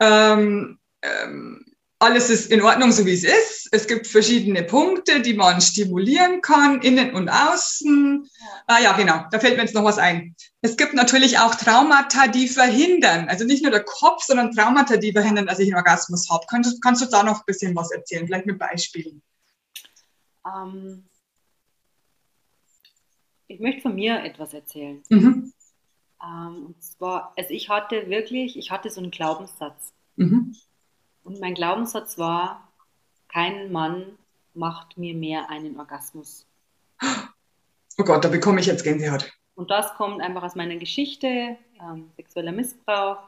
[0.00, 1.64] Ähm, ähm,
[2.02, 3.68] alles ist in Ordnung, so wie es ist.
[3.72, 8.24] Es gibt verschiedene Punkte, die man stimulieren kann, innen und außen.
[8.24, 8.46] Ja.
[8.66, 10.34] Ah ja, genau, da fällt mir jetzt noch was ein.
[10.62, 15.12] Es gibt natürlich auch Traumata, die verhindern, also nicht nur der Kopf, sondern Traumata, die
[15.12, 16.46] verhindern, dass ich einen Orgasmus habe.
[16.48, 19.22] Kannst, kannst du da noch ein bisschen was erzählen, vielleicht mit Beispielen?
[20.46, 21.04] Ähm,
[23.46, 25.02] ich möchte von mir etwas erzählen.
[25.10, 25.52] Mhm.
[26.22, 29.92] Ähm, und zwar, also ich hatte wirklich, ich hatte so einen Glaubenssatz.
[30.16, 30.54] Mhm.
[31.24, 32.68] Und mein Glaubenssatz war,
[33.28, 34.18] kein Mann
[34.54, 36.46] macht mir mehr einen Orgasmus.
[37.98, 39.30] Oh Gott, da bekomme ich jetzt Gänsehaut.
[39.54, 43.18] Und das kommt einfach aus meiner Geschichte, ähm, sexueller Missbrauch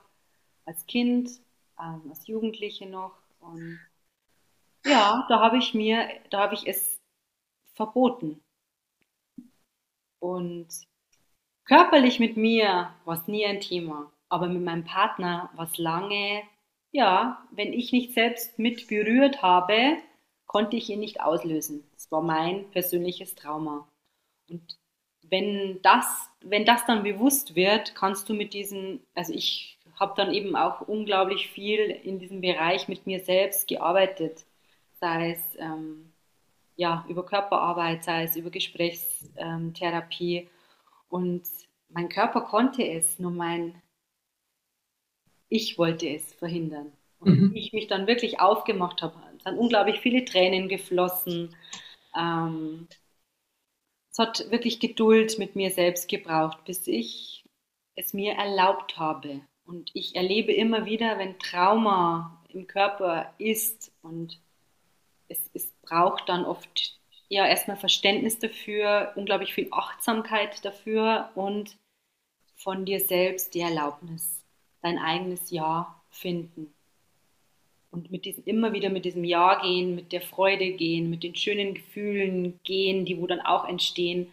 [0.64, 1.30] als Kind,
[1.78, 3.14] ähm, als Jugendliche noch.
[3.40, 3.78] Und
[4.84, 6.98] ja, da habe ich mir, da habe ich es
[7.74, 8.42] verboten.
[10.20, 10.68] Und
[11.64, 16.42] körperlich mit mir war es nie ein Thema, aber mit meinem Partner war es lange
[16.92, 19.96] ja, wenn ich nicht selbst mit berührt habe,
[20.46, 21.88] konnte ich ihn nicht auslösen.
[21.94, 23.88] Das war mein persönliches Trauma.
[24.48, 24.78] Und
[25.22, 30.34] wenn das, wenn das dann bewusst wird, kannst du mit diesen, also ich habe dann
[30.34, 34.44] eben auch unglaublich viel in diesem Bereich mit mir selbst gearbeitet,
[35.00, 36.12] sei es ähm,
[36.76, 40.48] ja, über Körperarbeit, sei es über Gesprächstherapie.
[41.12, 41.42] Und
[41.90, 43.82] mein Körper konnte es, nur mein
[45.50, 46.90] ich wollte es verhindern.
[47.18, 47.52] Und mhm.
[47.54, 51.54] ich mich dann wirklich aufgemacht habe, es sind unglaublich viele Tränen geflossen.
[52.18, 52.88] Ähm,
[54.10, 57.44] es hat wirklich Geduld mit mir selbst gebraucht, bis ich
[57.94, 59.42] es mir erlaubt habe.
[59.64, 64.40] Und ich erlebe immer wieder, wenn Trauma im Körper ist und
[65.28, 66.98] es, es braucht dann oft
[67.32, 71.78] ja erstmal Verständnis dafür, unglaublich viel Achtsamkeit dafür und
[72.56, 74.42] von dir selbst die Erlaubnis
[74.82, 76.74] dein eigenes Ja finden.
[77.90, 81.34] Und mit diesem, immer wieder mit diesem Ja gehen, mit der Freude gehen, mit den
[81.34, 84.30] schönen Gefühlen gehen, die wo dann auch entstehen.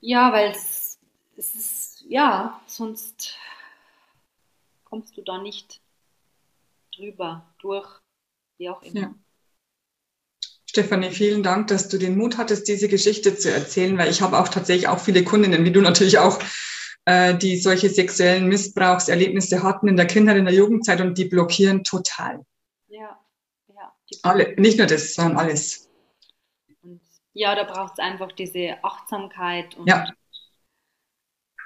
[0.00, 1.00] Ja, weil es,
[1.38, 3.38] es ist, ja, sonst
[4.84, 5.80] kommst du da nicht
[6.94, 7.88] drüber, durch,
[8.58, 9.00] wie auch immer.
[9.00, 9.14] Ja.
[10.68, 14.38] Stefanie, vielen Dank, dass du den Mut hattest, diese Geschichte zu erzählen, weil ich habe
[14.38, 16.38] auch tatsächlich auch viele Kundinnen, wie du natürlich auch,
[17.06, 21.84] äh, die solche sexuellen Missbrauchserlebnisse hatten in der Kinder- in der Jugendzeit und die blockieren
[21.84, 22.44] total.
[22.88, 23.18] Ja,
[23.68, 23.94] ja.
[24.22, 25.88] Alle, nicht nur das, sondern alles.
[26.82, 27.00] Und
[27.32, 30.06] ja, da braucht es einfach diese Achtsamkeit und ja.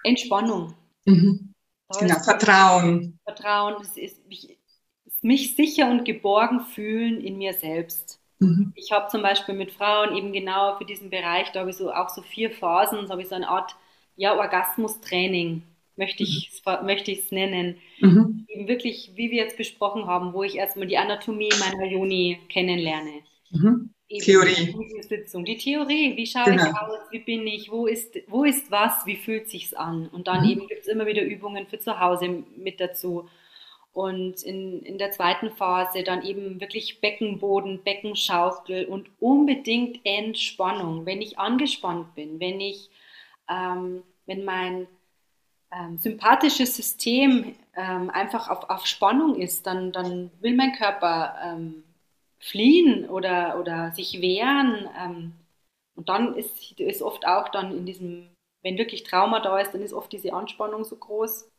[0.05, 0.75] Entspannung.
[1.07, 1.55] Mhm.
[1.99, 3.19] Genau, Vertrauen.
[3.25, 4.59] Vertrauen, es ist mich,
[5.23, 8.22] mich sicher und geborgen fühlen in mir selbst.
[8.43, 8.72] Mhm.
[8.74, 11.93] Ich habe zum Beispiel mit Frauen eben genau für diesen Bereich, da habe ich so
[11.93, 13.74] auch so vier Phasen, so habe ich so eine Art
[14.16, 15.62] ja, Orgasmus-Training,
[15.97, 17.78] möchte ich es möchte nennen.
[18.01, 18.47] Mhm.
[18.49, 23.22] Eben wirklich, wie wir jetzt besprochen haben, wo ich erstmal die Anatomie meiner Juni kennenlerne.
[23.51, 23.90] Mhm.
[24.20, 24.74] Theorie.
[24.95, 26.64] Die Sitzung, die Theorie, wie schaue genau.
[26.64, 30.09] ich aus, wie bin ich, wo ist, wo ist was, wie fühlt sich's an?
[30.09, 30.51] Und dann mhm.
[30.51, 33.28] eben gibt es immer wieder Übungen für zu Hause mit dazu.
[33.93, 41.05] Und in, in der zweiten Phase dann eben wirklich Beckenboden, Beckenschaukel und unbedingt Entspannung.
[41.05, 42.88] Wenn ich angespannt bin, wenn ich
[43.49, 44.86] ähm, wenn mein
[45.72, 51.84] ähm, sympathisches System ähm, einfach auf, auf Spannung ist, dann, dann will mein Körper ähm,
[52.38, 54.88] fliehen oder, oder sich wehren.
[54.99, 55.32] Ähm,
[55.95, 58.28] und dann ist, ist oft auch dann in diesem,
[58.62, 61.51] wenn wirklich Trauma da ist, dann ist oft diese Anspannung so groß.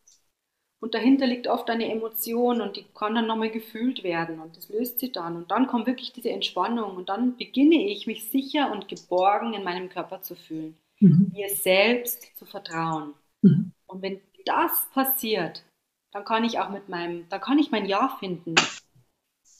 [0.84, 4.67] Und dahinter liegt oft eine Emotion und die kann dann nochmal gefühlt werden und das
[4.67, 5.38] löst sie dann.
[5.38, 9.63] Und dann kommt wirklich diese Entspannung und dann beginne ich, mich sicher und geborgen in
[9.63, 11.31] meinem Körper zu fühlen mhm.
[11.34, 13.13] mir selbst zu vertrauen.
[13.41, 13.73] Mhm.
[13.88, 15.63] Und wenn das passiert,
[16.11, 18.55] dann kann ich auch mit meinem, dann kann ich mein Ja finden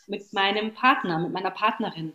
[0.08, 2.14] mit meinem Partner, mit meiner Partnerin,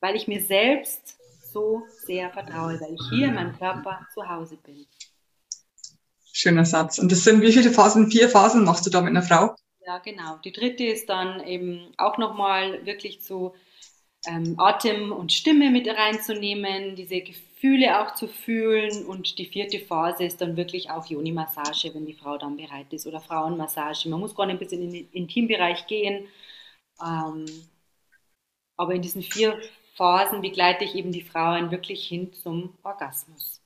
[0.00, 1.18] weil ich mir selbst
[1.52, 4.86] so sehr vertraue, weil ich hier in meinem Körper zu Hause bin.
[6.42, 6.98] Schöner Satz.
[6.98, 8.10] Und das sind wie viele Phasen?
[8.10, 9.54] Vier Phasen machst du da mit einer Frau?
[9.86, 10.38] Ja, genau.
[10.44, 13.54] Die dritte ist dann eben auch nochmal wirklich zu
[14.26, 19.06] ähm, Atem und Stimme mit reinzunehmen, diese Gefühle auch zu fühlen.
[19.06, 23.06] Und die vierte Phase ist dann wirklich auch Joni-Massage, wenn die Frau dann bereit ist,
[23.06, 24.08] oder Frauenmassage.
[24.08, 26.26] Man muss gar nicht bis in den Intimbereich gehen.
[27.00, 27.46] Ähm,
[28.76, 29.60] aber in diesen vier
[29.94, 33.61] Phasen begleite ich eben die Frauen wirklich hin zum Orgasmus.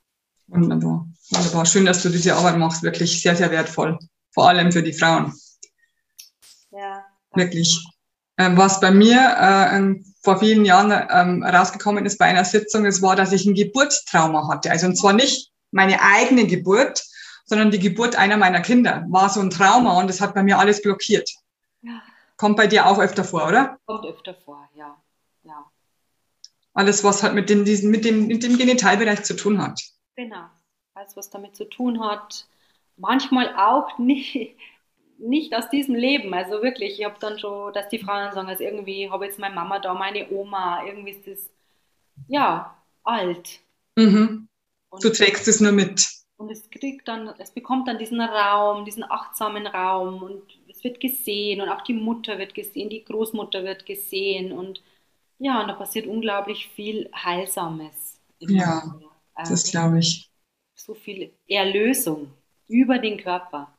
[0.49, 1.66] Wunderbar, wunderbar.
[1.66, 2.82] Schön, dass du diese Arbeit machst.
[2.82, 3.99] Wirklich sehr, sehr wertvoll.
[4.32, 5.32] Vor allem für die Frauen.
[6.70, 7.05] Ja.
[7.34, 7.84] Wirklich.
[8.38, 13.01] Ähm, was bei mir äh, vor vielen Jahren ähm, rausgekommen ist bei einer Sitzung, es
[13.01, 14.70] war, dass ich ein Geburtstrauma hatte.
[14.70, 17.03] Also und zwar nicht meine eigene Geburt,
[17.47, 20.59] sondern die Geburt einer meiner Kinder war so ein Trauma und das hat bei mir
[20.59, 21.30] alles blockiert.
[21.82, 22.03] Ja.
[22.36, 23.78] Kommt bei dir auch öfter vor, oder?
[23.86, 24.97] Kommt öfter vor, ja.
[25.44, 25.64] ja.
[26.74, 29.80] Alles, was halt mit dem, diesen, mit, dem, mit dem Genitalbereich zu tun hat.
[30.16, 30.46] Genau.
[30.94, 32.46] Alles, was damit zu tun hat.
[32.96, 34.56] Manchmal auch nicht,
[35.18, 36.32] nicht aus diesem Leben.
[36.34, 39.54] Also wirklich, ich habe dann schon, dass die Frauen sagen, also irgendwie habe jetzt meine
[39.54, 41.50] Mama da, meine Oma, irgendwie ist das,
[42.28, 43.60] ja, alt.
[43.96, 44.48] Mhm.
[45.00, 46.06] du trägst es nur mit.
[46.38, 51.00] Und es kriegt dann, es bekommt dann diesen Raum, diesen achtsamen Raum und es wird
[51.00, 54.82] gesehen und auch die Mutter wird gesehen, die Großmutter wird gesehen und
[55.38, 58.20] ja, und da passiert unglaublich viel Heilsames.
[58.40, 59.05] Ja, also,
[59.37, 60.30] das glaube ich.
[60.74, 62.32] So viel Erlösung
[62.68, 63.76] über den Körper.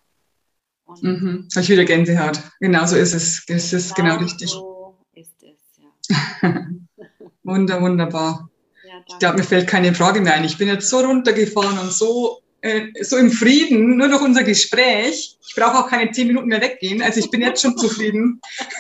[0.86, 1.48] Und mhm.
[1.54, 2.42] Habe ich wieder Gänsehaut.
[2.60, 3.44] Genau so ist es.
[3.48, 4.50] Es ist genau, genau richtig.
[4.50, 5.60] So ist es,
[6.42, 6.68] ja.
[7.44, 8.50] Wunder, wunderbar.
[8.86, 10.46] Ja, ich glaube, mir fällt keine Frage mehr ein.
[10.46, 15.38] Ich bin jetzt so runtergefahren und so, äh, so im Frieden, nur durch unser Gespräch.
[15.46, 17.02] Ich brauche auch keine zehn Minuten mehr weggehen.
[17.02, 18.42] Also ich bin jetzt schon zufrieden.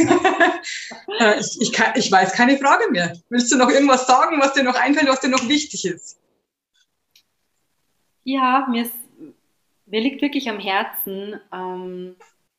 [1.20, 3.14] äh, ich, ich, kann, ich weiß keine Frage mehr.
[3.30, 6.18] Willst du noch irgendwas sagen, was dir noch einfällt, was dir noch wichtig ist?
[8.28, 8.94] Ja, mir ist
[9.86, 12.18] mir liegt wirklich am Herzen, ähm,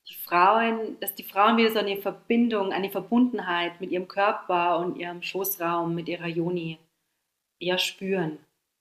[0.08, 4.96] die Frauen, dass die Frauen wieder so eine Verbindung, eine Verbundenheit mit ihrem Körper und
[4.96, 6.78] ihrem Schoßraum, mit ihrer Joni
[7.60, 8.38] eher spüren.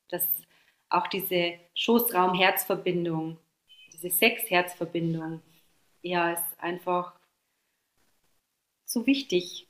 [0.07, 0.25] Dass
[0.89, 3.37] auch diese Schoßraum-Herzverbindung,
[3.91, 5.41] diese Sex-Herzverbindung,
[6.01, 7.19] ja, ist einfach
[8.85, 9.67] so wichtig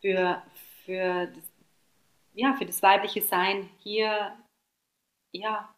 [0.00, 0.40] für,
[0.84, 1.44] für, das,
[2.34, 4.38] ja, für das weibliche Sein hier,
[5.32, 5.74] ja,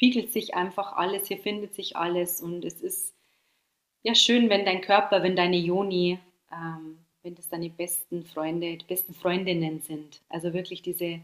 [0.00, 3.14] spiegelt sich einfach alles, hier findet sich alles und es ist
[4.02, 6.18] ja schön, wenn dein Körper, wenn deine Joni,
[6.50, 10.22] ähm, wenn das deine besten Freunde, die besten Freundinnen sind.
[10.30, 11.20] Also wirklich diese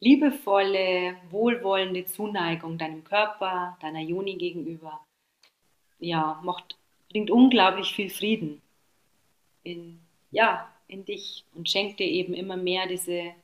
[0.00, 5.06] liebevolle, wohlwollende Zuneigung deinem Körper, deiner Joni gegenüber,
[6.00, 6.76] ja, macht,
[7.10, 8.60] bringt unglaublich viel Frieden
[9.62, 10.00] in,
[10.32, 13.34] ja, in dich und schenkt dir eben immer mehr diese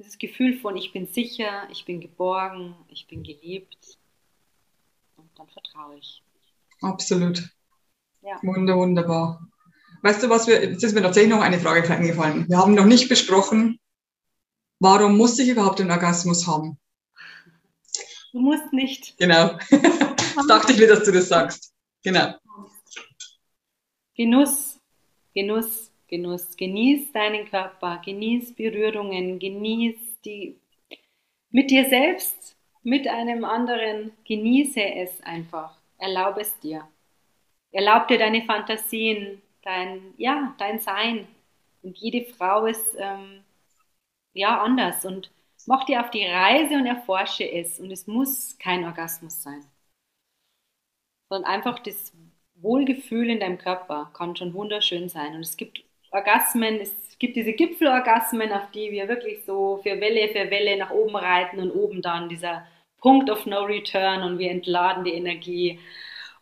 [0.00, 3.98] dieses Gefühl von, ich bin sicher, ich bin geborgen, ich bin geliebt.
[5.16, 6.22] Und dann vertraue ich.
[6.80, 7.42] Absolut.
[8.22, 8.38] Ja.
[8.42, 9.46] Wunder, wunderbar.
[10.02, 12.48] Weißt du was, wir, jetzt ist mir tatsächlich noch eine Frage eingefallen.
[12.48, 13.78] Wir haben noch nicht besprochen,
[14.78, 16.78] warum muss ich überhaupt einen Orgasmus haben?
[18.32, 19.18] Du musst nicht.
[19.18, 19.58] Genau.
[20.48, 21.74] dachte ich mir, dass du das sagst.
[22.02, 22.34] Genau.
[24.14, 24.80] Genuss,
[25.34, 26.56] Genuss, Genuss.
[26.56, 30.60] Genieß deinen Körper, genieß Berührungen, genieß die
[31.50, 34.12] mit dir selbst, mit einem anderen.
[34.24, 35.78] Genieße es einfach.
[35.98, 36.86] Erlaube es dir.
[37.72, 41.28] Erlaub dir deine Fantasien, dein, ja, dein Sein.
[41.82, 43.44] Und jede Frau ist ähm,
[44.32, 45.04] ja anders.
[45.04, 45.30] Und
[45.66, 47.78] mach dir auf die Reise und erforsche es.
[47.78, 49.64] Und es muss kein Orgasmus sein.
[51.28, 52.12] Sondern einfach das
[52.54, 55.34] Wohlgefühl in deinem Körper kann schon wunderschön sein.
[55.34, 60.28] Und es gibt Orgasmen, es gibt diese Gipfelorgasmen, auf die wir wirklich so für Welle
[60.28, 62.66] für Welle nach oben reiten und oben dann dieser
[62.98, 65.78] Punkt of No Return und wir entladen die Energie.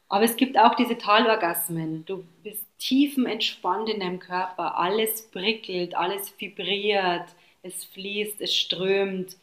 [0.08, 2.04] Aber es gibt auch diese Talorgasmen.
[2.06, 4.78] Du bist tiefenentspannt in deinem Körper.
[4.78, 7.28] Alles prickelt, alles vibriert,
[7.62, 9.36] es fließt, es strömt.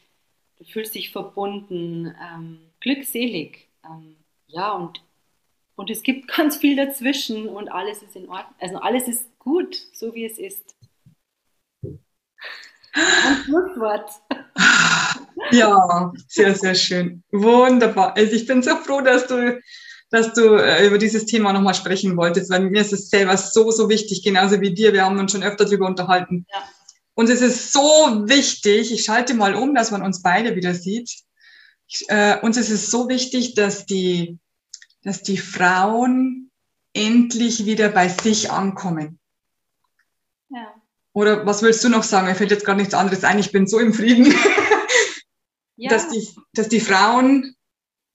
[0.58, 3.68] Du fühlst dich verbunden, ähm, glückselig.
[3.86, 4.16] Ähm,
[4.48, 5.02] ja, und,
[5.76, 8.56] und es gibt ganz viel dazwischen und alles ist in Ordnung.
[8.60, 10.76] Also alles ist gut, so wie es ist.
[12.94, 14.12] Ein Schlusswort.
[15.52, 17.24] Ja, sehr, sehr schön.
[17.32, 18.16] Wunderbar.
[18.18, 19.60] Also ich bin so froh, dass du,
[20.10, 23.70] dass du äh, über dieses Thema nochmal sprechen wolltest, weil mir ist es selber so,
[23.70, 24.92] so wichtig, genauso wie dir.
[24.92, 26.48] Wir haben uns schon öfter darüber unterhalten.
[26.52, 26.64] Ja.
[27.14, 27.82] Und es ist so
[28.28, 31.12] wichtig, ich schalte mal um, dass man uns beide wieder sieht.
[31.88, 34.40] Ich, äh, uns ist es so wichtig, dass die,
[35.04, 36.50] dass die Frauen
[36.94, 39.20] endlich wieder bei sich ankommen.
[41.16, 42.28] Oder was willst du noch sagen?
[42.28, 43.40] Mir fällt jetzt gar nichts anderes ein.
[43.40, 44.26] Ich bin so im Frieden,
[45.78, 45.90] ja.
[45.90, 47.56] dass, die, dass die Frauen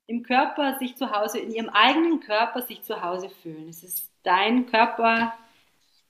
[0.06, 3.70] im Körper sich zu Hause, in ihrem eigenen Körper sich zu Hause fühlen.
[3.70, 5.32] Es ist dein Körper,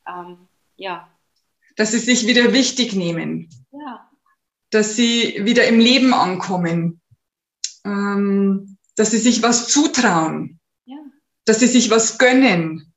[0.05, 1.09] ähm, ja.
[1.77, 3.49] Dass sie sich wieder wichtig nehmen.
[3.71, 4.11] Ja.
[4.71, 7.01] Dass sie wieder im Leben ankommen.
[7.85, 10.59] Ähm, dass sie sich was zutrauen.
[10.87, 10.97] Ja.
[11.45, 12.90] Dass sie sich was gönnen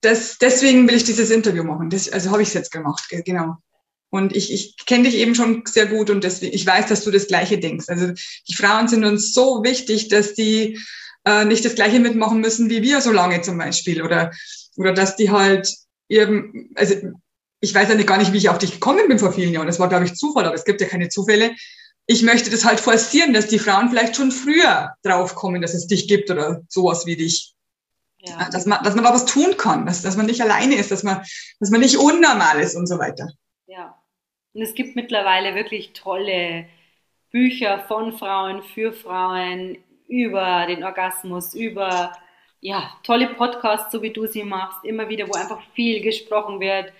[0.00, 1.90] das, deswegen will ich dieses Interview machen.
[1.90, 3.56] Das, also habe ich es jetzt gemacht, genau.
[4.10, 7.10] Und ich, ich kenne dich eben schon sehr gut und deswegen, ich weiß, dass du
[7.10, 7.86] das Gleiche denkst.
[7.88, 8.12] Also
[8.48, 10.78] die Frauen sind uns so wichtig, dass die
[11.24, 14.02] äh, nicht das Gleiche mitmachen müssen wie wir so lange zum Beispiel.
[14.02, 14.32] Oder,
[14.76, 15.72] oder dass die halt
[16.08, 16.96] eben, also
[17.60, 19.66] ich weiß ja gar nicht, wie ich auf dich gekommen bin vor vielen Jahren.
[19.66, 21.54] Das war, glaube ich, Zufall, aber es gibt ja keine Zufälle.
[22.06, 26.08] Ich möchte das halt forcieren, dass die Frauen vielleicht schon früher draufkommen, dass es dich
[26.08, 27.54] gibt oder sowas wie dich.
[28.22, 28.50] Ja.
[28.50, 31.02] Dass, man, dass man da was tun kann, dass, dass man nicht alleine ist, dass
[31.02, 31.22] man,
[31.58, 33.28] dass man nicht unnormal ist und so weiter.
[33.66, 33.98] Ja.
[34.52, 36.66] Und es gibt mittlerweile wirklich tolle
[37.30, 42.12] Bücher von Frauen für Frauen über den Orgasmus, über
[42.60, 46.92] ja, tolle Podcasts, so wie du sie machst, immer wieder, wo einfach viel gesprochen wird,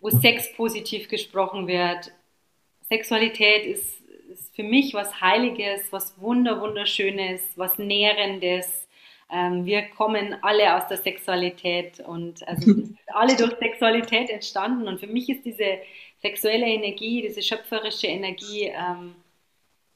[0.00, 2.10] wo Sex positiv gesprochen wird.
[2.88, 4.00] Sexualität ist,
[4.32, 8.85] ist für mich was Heiliges, was Wunder, Wunderschönes, was Nährendes.
[9.30, 12.74] Ähm, wir kommen alle aus der Sexualität und also
[13.08, 14.86] alle durch Sexualität entstanden.
[14.88, 15.78] Und für mich ist diese
[16.22, 19.16] sexuelle Energie, diese schöpferische Energie ähm,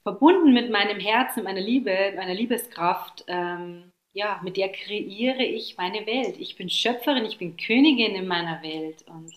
[0.02, 3.24] verbunden mit meinem Herz, mit meiner Liebe, meiner Liebeskraft.
[3.28, 6.36] Ähm, ja, mit der kreiere ich meine Welt.
[6.38, 9.04] Ich bin Schöpferin, ich bin Königin in meiner Welt.
[9.06, 9.32] Und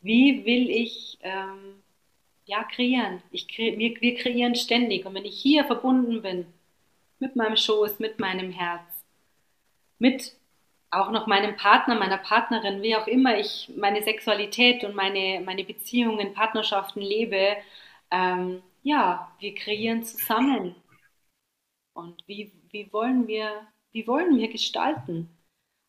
[0.00, 1.82] wie will ich ähm,
[2.44, 3.22] ja kreieren?
[3.32, 5.04] Ich kre wir, wir kreieren ständig.
[5.04, 6.46] Und wenn ich hier verbunden bin
[7.18, 8.82] mit meinem Schoß, mit meinem Herz,
[9.98, 10.34] mit
[10.90, 15.64] auch noch meinem Partner, meiner Partnerin, wie auch immer ich meine Sexualität und meine, meine
[15.64, 17.56] Beziehungen, Partnerschaften lebe,
[18.10, 20.76] ähm, ja, wir kreieren zusammen.
[21.94, 25.30] Und wie, wie wollen wir wie wollen wir gestalten?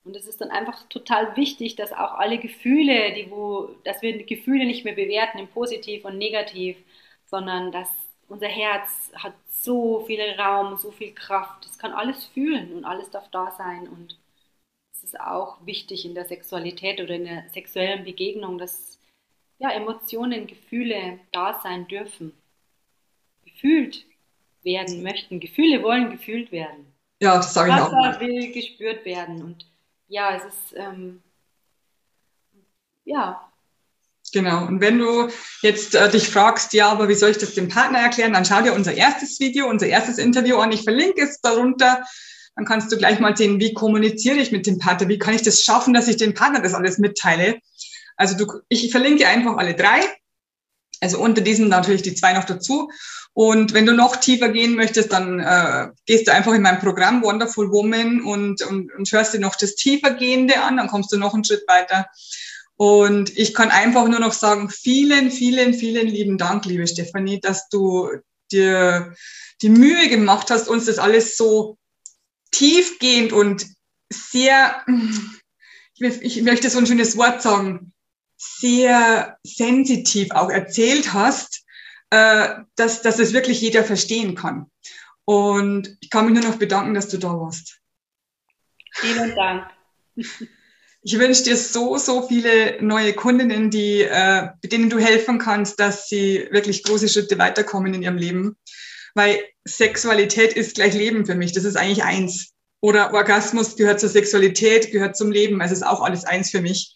[0.04, 4.24] Und es ist dann einfach total wichtig, dass auch alle Gefühle, die wo, dass wir
[4.26, 6.78] Gefühle nicht mehr bewerten in positiv und negativ,
[7.26, 7.90] sondern dass
[8.28, 11.66] unser Herz hat so viel Raum, so viel Kraft.
[11.66, 13.88] Es kann alles fühlen und alles darf da sein.
[13.88, 14.18] Und
[14.92, 19.00] es ist auch wichtig in der Sexualität oder in der sexuellen Begegnung, dass
[19.60, 22.34] ja, Emotionen, Gefühle da sein dürfen.
[23.46, 24.06] Gefühlt
[24.64, 25.40] werden möchten.
[25.40, 26.94] Gefühle wollen gefühlt werden.
[27.22, 27.92] Ja, das sage ich auch.
[27.92, 29.42] Wasser will gespürt werden.
[29.42, 29.66] Und
[30.08, 31.22] ja, es ist, ähm,
[33.06, 33.50] ja.
[34.36, 34.66] Genau.
[34.68, 35.30] Und wenn du
[35.62, 38.62] jetzt äh, dich fragst, ja, aber wie soll ich das dem Partner erklären, dann schau
[38.62, 40.74] dir unser erstes Video, unser erstes Interview an.
[40.74, 42.04] Ich verlinke es darunter.
[42.58, 45.08] Dann kannst du gleich mal sehen, wie kommuniziere ich mit dem Partner?
[45.08, 47.60] Wie kann ich das schaffen, dass ich dem Partner das alles mitteile?
[48.18, 50.02] Also du, ich verlinke einfach alle drei.
[51.00, 52.90] Also unter diesen natürlich die zwei noch dazu.
[53.32, 57.24] Und wenn du noch tiefer gehen möchtest, dann äh, gehst du einfach in mein Programm
[57.24, 61.34] Wonderful Woman und, und, und hörst dir noch das Tiefergehende an, dann kommst du noch
[61.34, 62.08] einen Schritt weiter.
[62.78, 67.70] Und ich kann einfach nur noch sagen, vielen, vielen, vielen lieben Dank, liebe Stefanie, dass
[67.70, 68.10] du
[68.52, 69.16] dir
[69.62, 71.78] die Mühe gemacht hast, uns das alles so
[72.52, 73.66] tiefgehend und
[74.12, 74.86] sehr,
[75.98, 77.94] ich, möchte so ein schönes Wort sagen,
[78.38, 81.66] sehr sensitiv auch erzählt hast,
[82.10, 84.70] äh, dass, dass es wirklich jeder verstehen kann.
[85.24, 87.80] Und ich kann mich nur noch bedanken, dass du da warst.
[88.94, 89.72] Vielen Dank.
[91.08, 96.10] Ich wünsche dir so, so viele neue Kundinnen, die, äh, denen du helfen kannst, dass
[96.10, 98.58] sie wirklich große Schritte weiterkommen in ihrem Leben.
[99.14, 101.52] Weil Sexualität ist gleich Leben für mich.
[101.52, 102.54] Das ist eigentlich eins.
[102.82, 105.62] Oder Orgasmus gehört zur Sexualität, gehört zum Leben.
[105.62, 106.96] Also es ist auch alles eins für mich.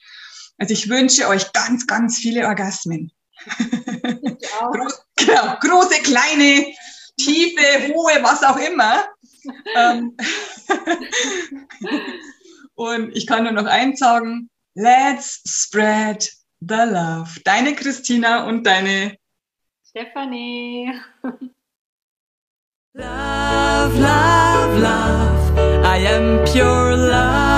[0.58, 3.12] Also ich wünsche euch ganz, ganz viele Orgasmen.
[3.62, 6.66] Groß, genau, große, kleine,
[7.16, 9.08] tiefe, hohe, was auch immer.
[9.76, 10.18] Ähm,
[12.80, 17.38] und ich kann nur noch eins sagen, let's spread the love.
[17.44, 19.18] Deine Christina und deine
[19.86, 20.94] Stephanie.
[22.94, 27.49] Love, love, love, I am pure love.